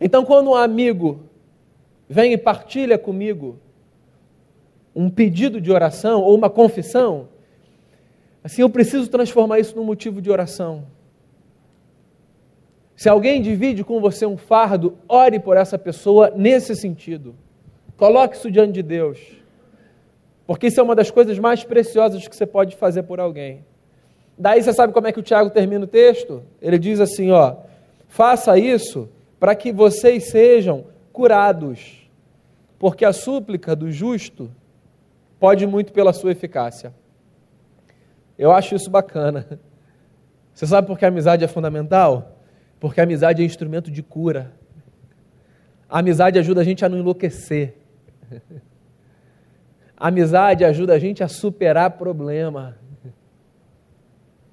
Então, 0.00 0.24
quando 0.24 0.50
um 0.50 0.54
amigo 0.54 1.20
vem 2.08 2.32
e 2.32 2.38
partilha 2.38 2.96
comigo 2.96 3.58
um 4.94 5.10
pedido 5.10 5.60
de 5.60 5.70
oração 5.70 6.22
ou 6.22 6.34
uma 6.34 6.48
confissão, 6.48 7.28
assim, 8.42 8.62
eu 8.62 8.70
preciso 8.70 9.08
transformar 9.08 9.58
isso 9.58 9.76
num 9.76 9.84
motivo 9.84 10.20
de 10.22 10.30
oração. 10.30 10.84
Se 12.96 13.08
alguém 13.08 13.40
divide 13.40 13.84
com 13.84 14.00
você 14.00 14.26
um 14.26 14.36
fardo, 14.36 14.98
ore 15.08 15.38
por 15.38 15.56
essa 15.56 15.78
pessoa 15.78 16.32
nesse 16.34 16.74
sentido. 16.74 17.34
Coloque 17.96 18.36
isso 18.36 18.50
diante 18.50 18.72
de 18.72 18.82
Deus. 18.82 19.20
Porque 20.46 20.66
isso 20.66 20.80
é 20.80 20.82
uma 20.82 20.96
das 20.96 21.10
coisas 21.10 21.38
mais 21.38 21.62
preciosas 21.62 22.26
que 22.26 22.34
você 22.34 22.46
pode 22.46 22.74
fazer 22.74 23.04
por 23.04 23.20
alguém. 23.20 23.64
Daí 24.36 24.62
você 24.62 24.72
sabe 24.72 24.92
como 24.92 25.06
é 25.06 25.12
que 25.12 25.20
o 25.20 25.22
Tiago 25.22 25.50
termina 25.50 25.84
o 25.84 25.88
texto? 25.88 26.42
Ele 26.60 26.78
diz 26.78 27.00
assim, 27.00 27.30
ó: 27.30 27.56
"Faça 28.08 28.58
isso 28.58 29.08
para 29.38 29.54
que 29.54 29.72
vocês 29.72 30.30
sejam 30.30 30.86
curados, 31.12 32.08
porque 32.78 33.04
a 33.04 33.12
súplica 33.12 33.74
do 33.74 33.90
justo 33.90 34.50
pode 35.38 35.66
muito 35.66 35.92
pela 35.92 36.12
sua 36.12 36.32
eficácia." 36.32 36.92
Eu 38.38 38.52
acho 38.52 38.74
isso 38.74 38.88
bacana. 38.88 39.60
Você 40.54 40.66
sabe 40.66 40.86
por 40.86 40.98
que 40.98 41.04
a 41.04 41.08
amizade 41.08 41.44
é 41.44 41.48
fundamental? 41.48 42.40
Porque 42.80 43.00
a 43.00 43.04
amizade 43.04 43.42
é 43.42 43.44
instrumento 43.44 43.90
de 43.90 44.02
cura. 44.02 44.52
A 45.88 46.00
amizade 46.00 46.38
ajuda 46.38 46.60
a 46.60 46.64
gente 46.64 46.84
a 46.84 46.88
não 46.88 46.98
enlouquecer. 46.98 47.76
A 49.96 50.08
amizade 50.08 50.64
ajuda 50.64 50.94
a 50.94 50.98
gente 50.98 51.24
a 51.24 51.28
superar 51.28 51.92
problema. 51.92 52.76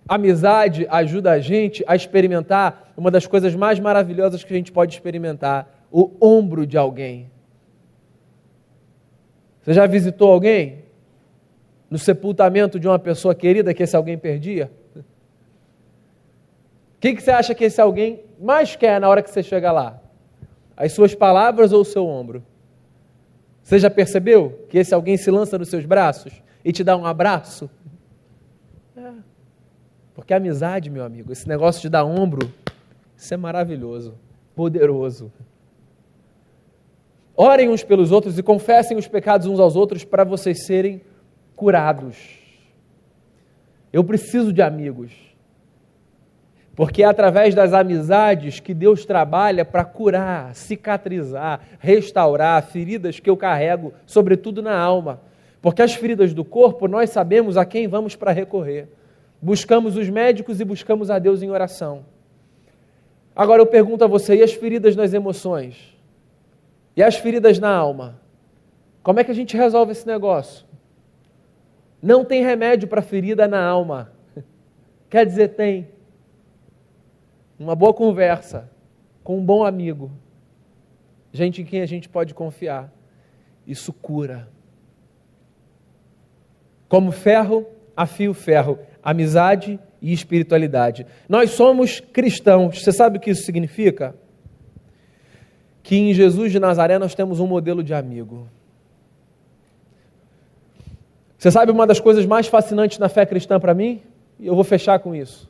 Amizade 0.08 0.86
ajuda 0.90 1.32
a 1.32 1.40
gente 1.40 1.84
a 1.88 1.96
experimentar 1.96 2.94
uma 2.96 3.10
das 3.10 3.26
coisas 3.26 3.56
mais 3.56 3.80
maravilhosas 3.80 4.44
que 4.44 4.54
a 4.54 4.58
gente 4.58 4.72
pode 4.72 4.94
experimentar: 4.94 5.88
o 5.92 6.12
ombro 6.22 6.68
de 6.68 6.78
alguém. 6.78 7.32
Você 9.62 9.74
já 9.74 9.88
visitou 9.88 10.32
alguém 10.32 10.86
no 11.90 11.98
sepultamento 11.98 12.80
de 12.80 12.88
uma 12.88 13.00
pessoa 13.00 13.34
querida 13.34 13.74
que 13.74 13.82
esse 13.82 13.96
alguém 13.96 14.18
perdia? 14.18 14.72
O 14.96 15.04
que 17.00 17.20
você 17.20 17.32
acha 17.32 17.56
que 17.56 17.64
esse 17.64 17.82
alguém 17.82 18.24
mais 18.40 18.76
quer 18.76 19.00
na 19.00 19.10
hora 19.10 19.24
que 19.24 19.30
você 19.30 19.42
chega 19.42 19.72
lá? 19.72 20.00
As 20.78 20.92
suas 20.92 21.16
palavras 21.16 21.72
ou 21.72 21.82
o 21.82 21.86
seu 21.86 22.06
ombro? 22.06 22.44
Você 23.64 23.80
já 23.80 23.90
percebeu 23.90 24.66
que 24.70 24.78
esse 24.78 24.94
alguém 24.94 25.18
se 25.18 25.32
lança 25.32 25.58
nos 25.58 25.70
seus 25.70 25.86
braços 25.86 26.44
e 26.64 26.72
te 26.72 26.84
dá 26.84 26.96
um 26.96 27.06
abraço? 27.06 27.70
Porque 30.16 30.34
amizade, 30.34 30.90
meu 30.90 31.04
amigo, 31.04 31.34
esse 31.34 31.48
negócio 31.48 31.82
de 31.82 31.90
dar 31.90 32.06
ombro, 32.06 32.50
isso 33.18 33.34
é 33.34 33.38
maravilhoso, 33.38 34.16
poderoso. 34.56 35.32
Orem 37.36 37.68
uns 37.68 37.84
pelos 37.84 38.14
outros 38.14 38.40
e 38.40 38.44
confessem 38.44 38.98
os 38.98 39.10
pecados 39.10 39.46
uns 39.46 39.60
aos 39.60 39.76
outros 39.76 40.06
para 40.06 40.24
vocês 40.24 40.66
serem 40.66 41.02
curados. 41.54 42.16
Eu 43.92 44.06
preciso 44.06 44.54
de 44.54 44.62
amigos. 44.62 45.12
Porque 46.76 47.04
é 47.04 47.06
através 47.06 47.54
das 47.54 47.74
amizades 47.74 48.60
que 48.60 48.74
Deus 48.74 49.06
trabalha 49.06 49.64
para 49.64 49.84
curar, 49.84 50.54
cicatrizar, 50.56 51.62
restaurar 51.80 52.64
feridas 52.64 53.20
que 53.20 53.30
eu 53.30 53.38
carrego, 53.38 53.94
sobretudo 54.06 54.62
na 54.62 54.78
alma. 54.78 55.22
Porque 55.62 55.82
as 55.82 55.94
feridas 55.94 56.34
do 56.34 56.44
corpo, 56.44 56.88
nós 56.88 57.10
sabemos 57.10 57.58
a 57.58 57.66
quem 57.66 57.88
vamos 57.88 58.16
para 58.16 58.32
recorrer. 58.32 58.88
Buscamos 59.46 59.96
os 59.96 60.10
médicos 60.10 60.60
e 60.60 60.66
buscamos 60.66 61.12
a 61.12 61.20
Deus 61.20 61.44
em 61.44 61.52
oração. 61.52 62.04
Agora 63.36 63.62
eu 63.62 63.68
pergunto 63.68 64.04
a 64.04 64.08
você: 64.08 64.38
e 64.38 64.42
as 64.42 64.54
feridas 64.54 64.96
nas 64.96 65.14
emoções? 65.14 65.96
E 66.98 67.04
as 67.04 67.18
feridas 67.18 67.60
na 67.60 67.70
alma? 67.70 68.20
Como 69.04 69.20
é 69.20 69.24
que 69.24 69.30
a 69.30 69.36
gente 69.36 69.56
resolve 69.56 69.92
esse 69.92 70.08
negócio? 70.08 70.66
Não 72.02 72.26
tem 72.26 72.44
remédio 72.44 72.88
para 72.88 73.04
ferida 73.04 73.48
na 73.48 73.64
alma. 73.64 74.12
Quer 75.12 75.28
dizer, 75.28 75.50
tem 75.50 75.90
uma 77.60 77.76
boa 77.76 77.94
conversa 77.94 78.68
com 79.24 79.38
um 79.38 79.46
bom 79.46 79.64
amigo, 79.64 80.12
gente 81.32 81.62
em 81.62 81.66
quem 81.66 81.84
a 81.84 81.86
gente 81.86 82.10
pode 82.10 82.34
confiar, 82.34 82.92
isso 83.68 83.94
cura. 83.94 84.50
Como 86.90 87.12
ferro, 87.12 87.68
afia 87.96 88.32
o 88.32 88.34
ferro, 88.34 88.80
amizade 89.06 89.80
e 90.02 90.12
espiritualidade. 90.12 91.06
Nós 91.30 91.52
somos 91.52 92.00
cristãos, 92.00 92.82
você 92.82 92.92
sabe 92.92 93.20
o 93.20 93.22
que 93.22 93.30
isso 93.30 93.44
significa? 93.44 94.16
Que 95.84 95.96
em 95.96 96.12
Jesus 96.12 96.52
de 96.52 96.60
Nazaré 96.60 96.98
nós 96.98 97.14
temos 97.14 97.40
um 97.40 97.46
modelo 97.46 97.84
de 97.84 97.94
amigo. 97.94 98.50
Você 101.38 101.52
sabe 101.52 101.72
uma 101.72 101.86
das 101.86 102.00
coisas 102.00 102.26
mais 102.26 102.48
fascinantes 102.48 102.98
na 102.98 103.08
fé 103.08 103.24
cristã 103.24 103.60
para 103.60 103.76
mim? 103.76 104.02
E 104.40 104.48
eu 104.48 104.56
vou 104.56 104.64
fechar 104.64 104.98
com 104.98 105.14
isso. 105.14 105.48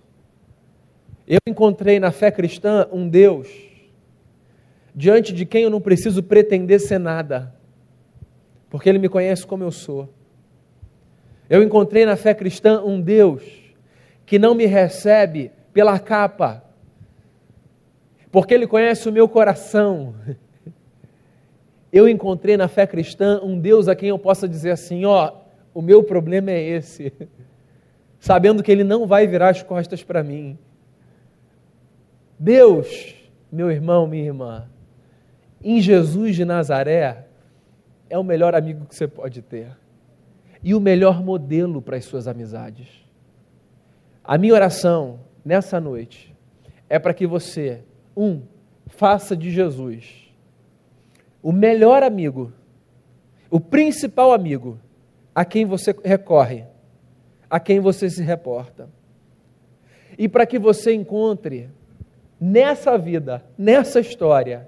Eu 1.26 1.40
encontrei 1.48 1.98
na 1.98 2.12
fé 2.12 2.30
cristã 2.30 2.88
um 2.92 3.08
Deus 3.08 3.48
diante 4.94 5.34
de 5.34 5.46
quem 5.46 5.64
eu 5.64 5.70
não 5.70 5.80
preciso 5.80 6.22
pretender 6.22 6.82
ser 6.82 7.00
nada, 7.00 7.56
porque 8.70 8.90
Ele 8.90 9.00
me 9.00 9.10
conhece 9.10 9.48
como 9.48 9.64
eu 9.64 9.72
sou. 9.72 10.10
Eu 11.50 11.62
encontrei 11.64 12.06
na 12.06 12.16
fé 12.16 12.34
cristã 12.34 12.82
um 12.84 13.00
Deus 13.00 13.44
que 14.26 14.40
não 14.40 14.56
me 14.56 14.66
recebe 14.66 15.52
pela 15.72 16.00
capa, 16.00 16.64
porque 18.32 18.54
Ele 18.54 18.68
conhece 18.68 19.08
o 19.08 19.12
meu 19.12 19.28
coração. 19.28 20.16
Eu 21.94 22.10
encontrei 22.10 22.58
na 22.58 22.68
fé 22.68 22.86
cristã 22.86 23.40
um 23.42 23.58
Deus 23.58 23.88
a 23.88 23.96
quem 23.96 24.10
eu 24.10 24.20
possa 24.20 24.50
dizer 24.50 24.72
assim: 24.72 25.06
ó, 25.06 25.32
o 25.74 25.82
meu 25.82 26.04
problema 26.04 26.52
é 26.52 26.62
esse, 26.62 27.14
sabendo 28.20 28.62
que 28.62 28.72
Ele 28.72 28.84
não 28.84 29.08
vai 29.08 29.26
virar 29.28 29.50
as 29.50 29.64
costas 29.64 30.04
para 30.04 30.22
mim 30.22 30.58
Deus, 32.38 33.16
meu 33.52 33.72
irmão, 33.72 34.06
minha 34.06 34.26
irmã, 34.26 34.68
em 35.64 35.82
Jesus 35.82 36.36
de 36.36 36.44
Nazaré, 36.44 37.26
é 38.10 38.18
o 38.18 38.24
melhor 38.24 38.54
amigo 38.54 38.86
que 38.86 38.94
você 38.94 39.08
pode 39.08 39.42
ter 39.42 39.70
e 40.66 40.74
o 40.74 40.80
melhor 40.80 41.24
modelo 41.24 41.80
para 41.80 41.96
as 41.96 42.06
suas 42.06 42.28
amizades. 42.28 42.88
A 44.24 44.36
minha 44.36 44.56
oração 44.56 45.20
nessa 45.46 45.80
noite 45.80 46.36
é 46.90 46.98
para 46.98 47.14
que 47.14 47.28
você, 47.28 47.84
um, 48.18 48.42
faça 48.88 49.38
de 49.38 49.52
Jesus 49.52 50.26
o 51.44 51.52
melhor 51.52 52.02
amigo, 52.02 52.52
o 53.52 53.60
principal 53.60 54.34
amigo 54.34 54.80
a 55.36 55.46
quem 55.46 55.66
você 55.66 55.96
recorre, 56.04 56.66
a 57.48 57.60
quem 57.60 57.80
você 57.80 58.10
se 58.10 58.24
reporta. 58.24 58.90
E 60.18 60.28
para 60.28 60.48
que 60.48 60.58
você 60.58 60.96
encontre 60.96 61.70
nessa 62.42 62.98
vida, 62.98 63.46
nessa 63.56 64.00
história, 64.00 64.68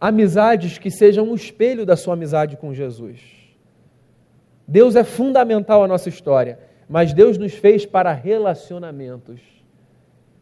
amizades 0.00 0.78
que 0.78 0.92
sejam 0.92 1.28
um 1.28 1.34
espelho 1.34 1.84
da 1.84 1.96
sua 1.96 2.14
amizade 2.14 2.56
com 2.56 2.72
Jesus. 2.72 3.45
Deus 4.66 4.96
é 4.96 5.04
fundamental 5.04 5.84
à 5.84 5.88
nossa 5.88 6.08
história, 6.08 6.58
mas 6.88 7.12
Deus 7.12 7.38
nos 7.38 7.54
fez 7.54 7.86
para 7.86 8.12
relacionamentos. 8.12 9.40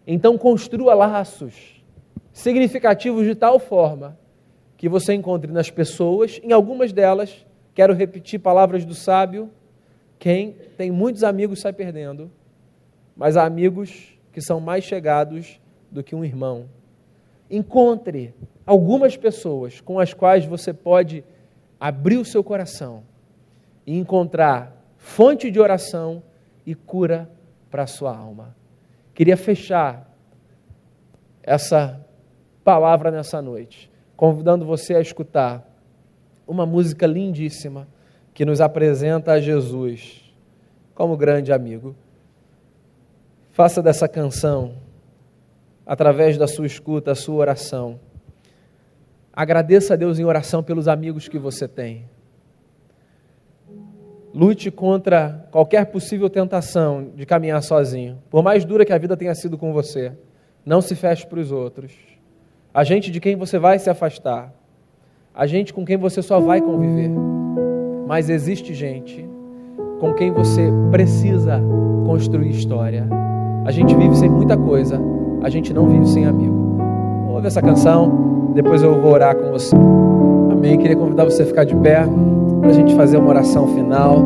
Então 0.07 0.39
construa 0.39 0.95
laços 0.95 1.83
significativos 2.33 3.27
de 3.27 3.35
tal 3.35 3.59
forma 3.59 4.19
que 4.77 4.89
você 4.89 5.13
encontre 5.13 5.53
nas 5.53 5.71
pessoas, 5.71 6.41
em 6.43 6.53
algumas 6.53 6.93
delas, 6.93 7.47
quero 7.75 7.93
repetir 7.93 8.41
palavras 8.41 8.85
do 8.85 8.95
sábio, 8.95 9.51
quem 10.19 10.53
tem 10.77 10.91
muitos 10.91 11.23
amigos 11.23 11.61
sai 11.61 11.73
perdendo, 11.73 12.31
mas 13.15 13.37
há 13.37 13.45
amigos 13.45 14.19
que 14.33 14.41
são 14.41 14.59
mais 14.59 14.85
chegados 14.85 15.61
do 15.91 16.03
que 16.03 16.15
um 16.15 16.25
irmão. 16.25 16.67
Encontre 17.51 18.35
algumas 18.67 19.17
pessoas 19.17 19.81
com 19.81 20.01
as 20.01 20.15
quais 20.15 20.47
você 20.47 20.73
pode 20.73 21.23
abrir 21.79 22.17
o 22.17 22.25
seu 22.25 22.43
coração 22.43 23.03
e 23.87 23.97
encontrar 23.97 24.75
fonte 24.97 25.51
de 25.51 25.61
oração 25.61 26.23
e 26.65 26.75
cura 26.75 27.31
para 27.71 27.83
a 27.83 27.87
sua 27.87 28.17
alma. 28.17 28.55
Queria 29.15 29.37
fechar 29.37 30.11
essa 31.43 32.05
palavra 32.65 33.11
nessa 33.11 33.43
noite, 33.43 33.91
convidando 34.17 34.65
você 34.65 34.95
a 34.95 35.01
escutar 35.01 35.69
uma 36.47 36.65
música 36.65 37.07
lindíssima 37.07 37.87
que 38.33 38.45
nos 38.45 38.61
apresenta 38.61 39.33
a 39.33 39.41
Jesus 39.41 40.25
como 40.95 41.17
grande 41.17 41.53
amigo. 41.53 41.95
Faça 43.53 43.83
dessa 43.83 44.09
canção 44.09 44.77
através 45.87 46.39
da 46.39 46.47
sua 46.47 46.67
escuta, 46.67 47.13
a 47.13 47.15
sua 47.15 47.37
oração. 47.37 48.01
Agradeça 49.33 49.95
a 49.95 49.97
Deus 49.97 50.19
em 50.19 50.25
oração 50.25 50.63
pelos 50.63 50.89
amigos 50.89 51.29
que 51.29 51.39
você 51.39 51.69
tem. 51.69 52.09
Lute 54.35 54.69
contra 54.69 55.47
qualquer 55.53 55.87
possível 55.87 56.29
tentação 56.29 57.07
de 57.15 57.25
caminhar 57.25 57.63
sozinho, 57.63 58.19
por 58.29 58.43
mais 58.43 58.65
dura 58.65 58.85
que 58.85 58.93
a 58.93 58.99
vida 58.99 59.17
tenha 59.17 59.33
sido 59.33 59.57
com 59.57 59.73
você. 59.73 60.11
Não 60.67 60.81
se 60.81 60.97
feche 60.97 61.25
para 61.25 61.39
os 61.39 61.53
outros. 61.53 61.93
A 62.75 62.83
gente 62.83 63.13
de 63.13 63.21
quem 63.21 63.37
você 63.37 63.61
vai 63.61 63.79
se 63.79 63.89
afastar, 63.89 64.53
a 65.33 65.47
gente 65.47 65.73
com 65.73 65.85
quem 65.85 65.97
você 65.97 66.21
só 66.21 66.41
vai 66.41 66.61
conviver. 66.61 67.13
Mas 68.09 68.29
existe 68.29 68.75
gente 68.75 69.25
com 70.01 70.13
quem 70.13 70.33
você 70.33 70.69
precisa 70.91 71.63
construir 72.05 72.51
história. 72.51 73.07
A 73.65 73.71
gente 73.71 73.95
vive 73.95 74.17
sem 74.17 74.29
muita 74.29 74.57
coisa, 74.57 75.01
a 75.45 75.49
gente 75.49 75.73
não 75.73 75.89
vive 75.89 76.09
sem 76.09 76.27
amigo. 76.27 76.77
Ouve 77.29 77.47
essa 77.47 77.63
canção, 77.63 78.51
depois 78.53 78.83
eu 78.83 79.01
vou 79.01 79.13
orar 79.13 79.37
com 79.37 79.53
você. 79.53 79.77
Amém. 80.65 80.79
Queria 80.79 80.97
convidar 80.97 81.25
você 81.25 81.43
a 81.43 81.47
ficar 81.47 81.65
de 81.65 81.77
pé 81.77 82.07
para 82.63 82.71
a 82.71 82.73
gente 82.73 82.95
fazer 82.95 83.19
uma 83.19 83.29
oração 83.29 83.69
final. 83.75 84.25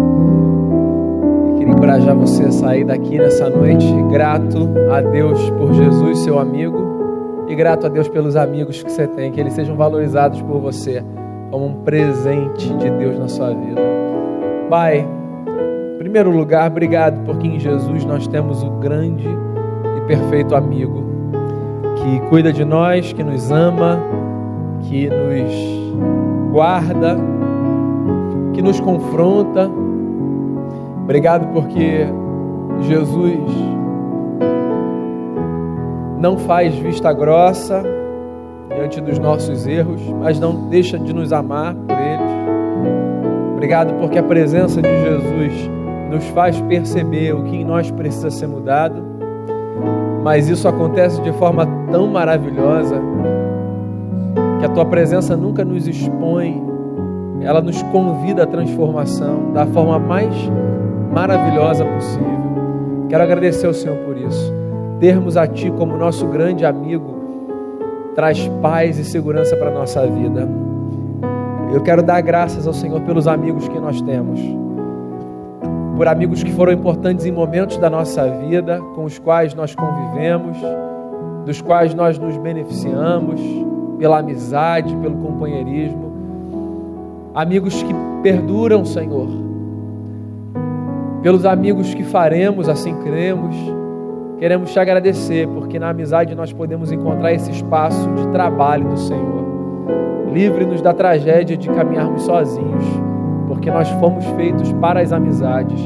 E 1.48 1.58
queria 1.58 1.72
encorajar 1.72 2.14
você 2.14 2.44
a 2.44 2.52
sair 2.52 2.84
daqui 2.84 3.18
nessa 3.18 3.50
noite 3.50 3.84
grato 4.08 4.70
a 4.88 5.00
Deus 5.00 5.50
por 5.50 5.74
Jesus, 5.74 6.20
seu 6.20 6.38
amigo, 6.38 6.78
e 7.48 7.56
grato 7.56 7.86
a 7.86 7.88
Deus 7.88 8.08
pelos 8.08 8.36
amigos 8.36 8.80
que 8.80 8.88
você 8.88 9.08
tem, 9.08 9.32
que 9.32 9.40
eles 9.40 9.52
sejam 9.52 9.74
valorizados 9.74 10.40
por 10.42 10.60
você 10.60 11.02
como 11.50 11.66
um 11.66 11.74
presente 11.82 12.72
de 12.72 12.88
Deus 12.88 13.18
na 13.18 13.26
sua 13.26 13.48
vida. 13.48 13.80
Pai, 14.70 15.04
em 15.94 15.98
primeiro 15.98 16.30
lugar, 16.30 16.70
obrigado 16.70 17.20
porque 17.24 17.48
em 17.48 17.58
Jesus 17.58 18.04
nós 18.04 18.28
temos 18.28 18.62
o 18.62 18.70
grande 18.78 19.26
e 19.96 20.00
perfeito 20.02 20.54
amigo 20.54 21.02
que 21.96 22.20
cuida 22.28 22.52
de 22.52 22.64
nós, 22.64 23.12
que 23.12 23.24
nos 23.24 23.50
ama, 23.50 23.98
que 24.82 25.08
nos 25.08 26.52
guarda, 26.52 27.16
que 28.52 28.62
nos 28.62 28.80
confronta. 28.80 29.70
Obrigado 31.04 31.52
porque 31.52 32.06
Jesus 32.80 33.40
não 36.18 36.36
faz 36.36 36.74
vista 36.74 37.12
grossa 37.12 37.82
diante 38.74 39.00
dos 39.00 39.18
nossos 39.18 39.66
erros, 39.66 40.02
mas 40.20 40.38
não 40.38 40.68
deixa 40.68 40.98
de 40.98 41.12
nos 41.12 41.32
amar 41.32 41.74
por 41.74 41.96
eles. 41.96 42.32
Obrigado 43.52 43.94
porque 43.94 44.18
a 44.18 44.22
presença 44.22 44.80
de 44.82 44.88
Jesus 44.88 45.70
nos 46.10 46.24
faz 46.28 46.60
perceber 46.62 47.34
o 47.34 47.42
que 47.44 47.56
em 47.56 47.64
nós 47.64 47.90
precisa 47.90 48.30
ser 48.30 48.46
mudado, 48.46 49.02
mas 50.22 50.48
isso 50.48 50.66
acontece 50.66 51.20
de 51.22 51.32
forma 51.32 51.66
tão 51.90 52.06
maravilhosa 52.06 53.00
que 54.58 54.66
a 54.66 54.68
tua 54.68 54.84
presença 54.84 55.36
nunca 55.36 55.64
nos 55.64 55.86
expõe, 55.86 56.62
ela 57.40 57.60
nos 57.60 57.80
convida 57.84 58.42
à 58.42 58.46
transformação 58.46 59.52
da 59.52 59.64
forma 59.66 59.98
mais 59.98 60.34
maravilhosa 61.12 61.84
possível. 61.84 63.06
Quero 63.08 63.22
agradecer 63.22 63.66
ao 63.66 63.74
Senhor 63.74 63.96
por 63.98 64.16
isso. 64.16 64.52
Termos 64.98 65.36
a 65.36 65.46
Ti 65.46 65.70
como 65.70 65.96
nosso 65.96 66.26
grande 66.26 66.64
amigo 66.64 67.16
traz 68.14 68.48
paz 68.60 68.98
e 68.98 69.04
segurança 69.04 69.56
para 69.56 69.68
a 69.68 69.72
nossa 69.74 70.04
vida. 70.06 70.48
Eu 71.72 71.80
quero 71.82 72.02
dar 72.02 72.20
graças 72.20 72.66
ao 72.66 72.72
Senhor 72.72 73.00
pelos 73.02 73.28
amigos 73.28 73.68
que 73.68 73.78
nós 73.78 74.00
temos, 74.00 74.40
por 75.96 76.08
amigos 76.08 76.42
que 76.42 76.50
foram 76.50 76.72
importantes 76.72 77.26
em 77.26 77.30
momentos 77.30 77.76
da 77.76 77.88
nossa 77.88 78.26
vida, 78.26 78.80
com 78.96 79.04
os 79.04 79.18
quais 79.18 79.54
nós 79.54 79.74
convivemos, 79.74 80.56
dos 81.44 81.60
quais 81.60 81.94
nós 81.94 82.18
nos 82.18 82.36
beneficiamos 82.38 83.40
pela 83.98 84.18
amizade, 84.18 84.94
pelo 84.96 85.16
companheirismo. 85.16 86.08
Amigos 87.34 87.82
que 87.82 87.94
perduram, 88.22 88.84
Senhor. 88.84 89.28
Pelos 91.22 91.44
amigos 91.44 91.92
que 91.94 92.04
faremos, 92.04 92.68
assim 92.68 92.94
cremos. 93.02 93.54
Queremos 94.38 94.72
te 94.72 94.78
agradecer, 94.78 95.48
porque 95.48 95.78
na 95.78 95.90
amizade 95.90 96.34
nós 96.34 96.52
podemos 96.52 96.92
encontrar 96.92 97.32
esse 97.32 97.50
espaço 97.50 98.08
de 98.14 98.28
trabalho 98.28 98.88
do 98.88 98.96
Senhor. 98.96 99.44
Livre-nos 100.32 100.80
da 100.80 100.94
tragédia 100.94 101.56
de 101.56 101.68
caminharmos 101.68 102.22
sozinhos, 102.22 102.84
porque 103.48 103.68
nós 103.68 103.88
fomos 103.92 104.24
feitos 104.36 104.72
para 104.74 105.00
as 105.00 105.12
amizades. 105.12 105.80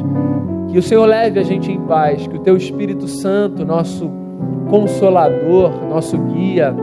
Que 0.69 0.79
o 0.79 0.83
Senhor 0.83 1.07
leve 1.07 1.41
a 1.41 1.43
gente 1.43 1.73
em 1.73 1.81
paz, 1.81 2.27
que 2.27 2.37
o 2.37 2.41
Teu 2.41 2.57
Espírito 2.57 3.09
Santo, 3.09 3.65
nosso 3.65 4.11
consolador, 4.69 5.71
nosso 5.89 6.19
guia, 6.19 6.75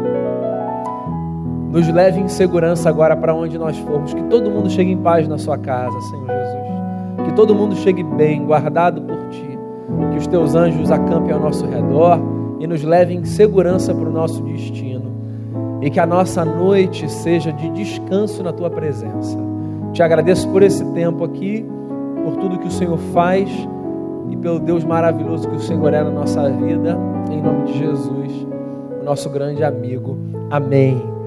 nos 1.72 1.88
leve 1.88 2.20
em 2.20 2.28
segurança 2.28 2.90
agora 2.90 3.16
para 3.16 3.34
onde 3.34 3.58
nós 3.58 3.78
formos. 3.80 4.14
Que 4.14 4.24
todo 4.24 4.50
mundo 4.50 4.70
chegue 4.70 4.92
em 4.92 4.98
paz 4.98 5.28
na 5.28 5.38
sua 5.38 5.58
casa, 5.58 6.00
Senhor 6.02 6.28
Jesus. 6.28 7.26
Que 7.26 7.34
todo 7.34 7.54
mundo 7.54 7.76
chegue 7.76 8.04
bem, 8.04 8.44
guardado 8.46 9.02
por 9.02 9.18
Ti. 9.30 9.60
Que 10.12 10.18
os 10.18 10.28
Teus 10.28 10.56
anjos 10.56 10.92
acampem 10.92 11.32
ao 11.32 11.40
nosso 11.40 11.66
redor 11.66 12.20
e 12.60 12.68
nos 12.68 12.84
levem 12.84 13.20
em 13.20 13.26
segurança 13.26 13.94
para 13.94 14.10
o 14.10 14.12
nosso 14.12 14.42
destino. 14.44 15.10
E 15.82 15.90
que 15.90 16.00
a 16.00 16.06
nossa 16.06 16.44
noite 16.44 17.10
seja 17.10 17.54
de 17.54 17.70
descanso 17.70 18.44
na 18.44 18.52
Tua 18.52 18.70
presença. 18.70 19.38
Te 19.94 20.04
agradeço 20.04 20.48
por 20.50 20.62
esse 20.62 20.84
tempo 20.92 21.24
aqui, 21.24 21.66
por 22.24 22.36
tudo 22.38 22.60
que 22.60 22.68
o 22.68 22.72
Senhor 22.72 22.98
faz 23.14 23.50
e 24.30 24.36
pelo 24.38 24.60
Deus 24.60 24.84
maravilhoso 24.84 25.48
que 25.50 25.56
o 25.56 25.62
Senhor 25.62 25.94
é 25.94 26.04
na 26.04 26.12
nossa 26.12 26.50
vida. 26.50 26.98
Em 27.32 27.42
nome 27.42 27.66
de 27.66 27.78
Jesus, 27.78 28.48
nosso 29.04 29.30
grande 29.30 29.64
amigo. 29.64 30.18
Amém. 30.52 31.19